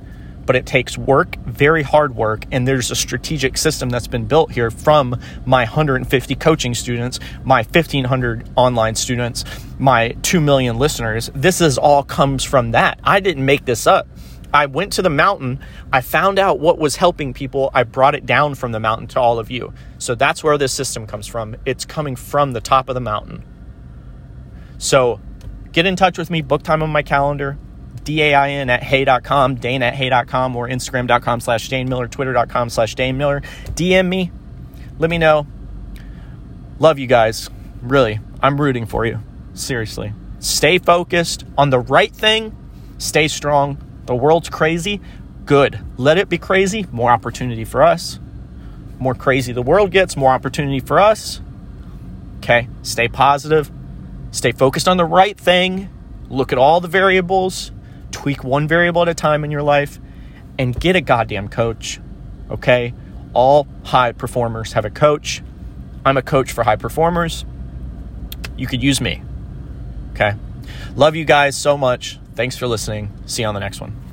But 0.46 0.56
it 0.56 0.66
takes 0.66 0.98
work, 0.98 1.36
very 1.46 1.82
hard 1.84 2.16
work, 2.16 2.46
and 2.52 2.68
there's 2.68 2.92
a 2.92 2.96
strategic 2.96 3.58
system 3.58 3.90
that's 3.90 4.08
been 4.08 4.26
built 4.26 4.52
here 4.52 4.70
from 4.70 5.20
my 5.46 5.64
150 5.64 6.36
coaching 6.36 6.74
students, 6.74 7.20
my 7.44 7.64
1,500 7.64 8.50
online 8.56 8.96
students, 8.96 9.44
my 9.80 10.10
2 10.22 10.40
million 10.40 10.78
listeners. 10.78 11.32
This 11.34 11.62
is 11.62 11.78
all 11.78 12.04
comes 12.04 12.44
from 12.44 12.72
that. 12.72 13.00
I 13.04 13.20
didn't 13.20 13.46
make 13.46 13.66
this 13.66 13.88
up. 13.88 14.08
I 14.54 14.68
went 14.68 14.94
to 14.94 15.02
the 15.02 15.10
mountain, 15.10 15.60
I 15.92 16.00
found 16.00 16.40
out 16.40 16.60
what 16.60 16.78
was 16.78 16.96
helping 16.96 17.34
people, 17.34 17.72
I 17.74 17.84
brought 17.84 18.16
it 18.16 18.26
down 18.26 18.56
from 18.56 18.72
the 18.72 18.80
mountain 18.80 19.08
to 19.08 19.20
all 19.20 19.38
of 19.38 19.52
you. 19.52 19.74
So 19.98 20.16
that's 20.16 20.46
where 20.46 20.58
this 20.58 20.72
system 20.72 21.06
comes 21.08 21.28
from. 21.28 21.58
It's 21.66 21.84
coming 21.84 22.16
from 22.16 22.54
the 22.54 22.62
top 22.62 22.88
of 22.88 22.96
the 22.96 23.02
mountain. 23.02 23.44
So 24.78 25.20
get 25.74 25.86
in 25.86 25.98
touch 25.98 26.18
with 26.18 26.30
me, 26.30 26.42
book 26.42 26.64
time 26.64 26.82
on 26.82 26.90
my 26.90 27.04
calendar, 27.04 27.58
D-A-I-N 28.06 28.70
at 28.70 28.84
hey.com, 28.84 29.56
Dain 29.56 29.84
at 29.84 29.96
hey.com, 29.96 30.56
or 30.56 30.70
Instagram.com 30.70 31.42
slash 31.42 31.68
Dain 31.68 31.90
Miller, 31.90 32.08
Twitter.com 32.08 32.70
slash 32.70 32.96
Dain 32.96 33.18
Miller. 33.18 33.42
DM 33.74 34.08
me. 34.08 34.32
Let 34.98 35.10
me 35.10 35.18
know. 35.18 35.46
Love 36.80 37.00
you 37.00 37.08
guys. 37.08 37.50
Really. 37.82 38.20
I'm 38.42 38.62
rooting 38.62 38.86
for 38.86 39.06
you. 39.06 39.20
Seriously. 39.54 40.14
Stay 40.40 40.78
focused 40.78 41.44
on 41.58 41.70
the 41.70 41.80
right 41.80 42.14
thing. 42.14 42.56
Stay 42.98 43.28
strong. 43.28 43.78
The 44.06 44.16
world's 44.16 44.50
crazy. 44.50 45.02
Good. 45.46 45.80
Let 45.98 46.18
it 46.18 46.30
be 46.30 46.38
crazy. 46.38 46.86
More 46.92 47.12
opportunity 47.12 47.66
for 47.66 47.82
us. 47.82 48.20
More 49.00 49.16
crazy 49.16 49.52
the 49.52 49.62
world 49.62 49.92
gets, 49.92 50.16
more 50.16 50.32
opportunity 50.32 50.80
for 50.80 51.00
us. 51.00 51.42
Okay. 52.38 52.68
Stay 52.84 53.08
positive. 53.08 53.72
Stay 54.32 54.52
focused 54.52 54.88
on 54.88 54.98
the 54.98 55.06
right 55.06 55.38
thing. 55.38 55.90
Look 56.30 56.52
at 56.52 56.58
all 56.58 56.82
the 56.82 56.88
variables. 56.88 57.72
Tweak 58.16 58.46
one 58.46 58.66
variable 58.66 59.02
at 59.02 59.10
a 59.10 59.14
time 59.14 59.44
in 59.44 59.52
your 59.52 59.62
life 59.62 60.00
and 60.58 60.80
get 60.80 60.96
a 60.96 61.02
goddamn 61.02 61.50
coach. 61.50 62.00
Okay? 62.50 62.94
All 63.34 63.68
high 63.84 64.14
performers 64.14 64.72
have 64.72 64.86
a 64.86 64.90
coach. 64.90 65.44
I'm 66.06 66.16
a 66.16 66.22
coach 66.22 66.54
for 66.54 66.64
high 66.64 66.78
performers. 66.78 67.44
You 68.56 68.68
could 68.68 68.82
use 68.82 69.02
me. 69.02 69.22
Okay? 70.14 70.32
Love 70.96 71.18
you 71.18 71.26
guys 71.26 71.58
so 71.58 71.78
much. 71.78 72.18
Thanks 72.36 72.56
for 72.56 72.68
listening. 72.68 73.12
See 73.26 73.42
you 73.42 73.50
on 73.50 73.54
the 73.54 73.60
next 73.60 73.82
one. 73.82 74.05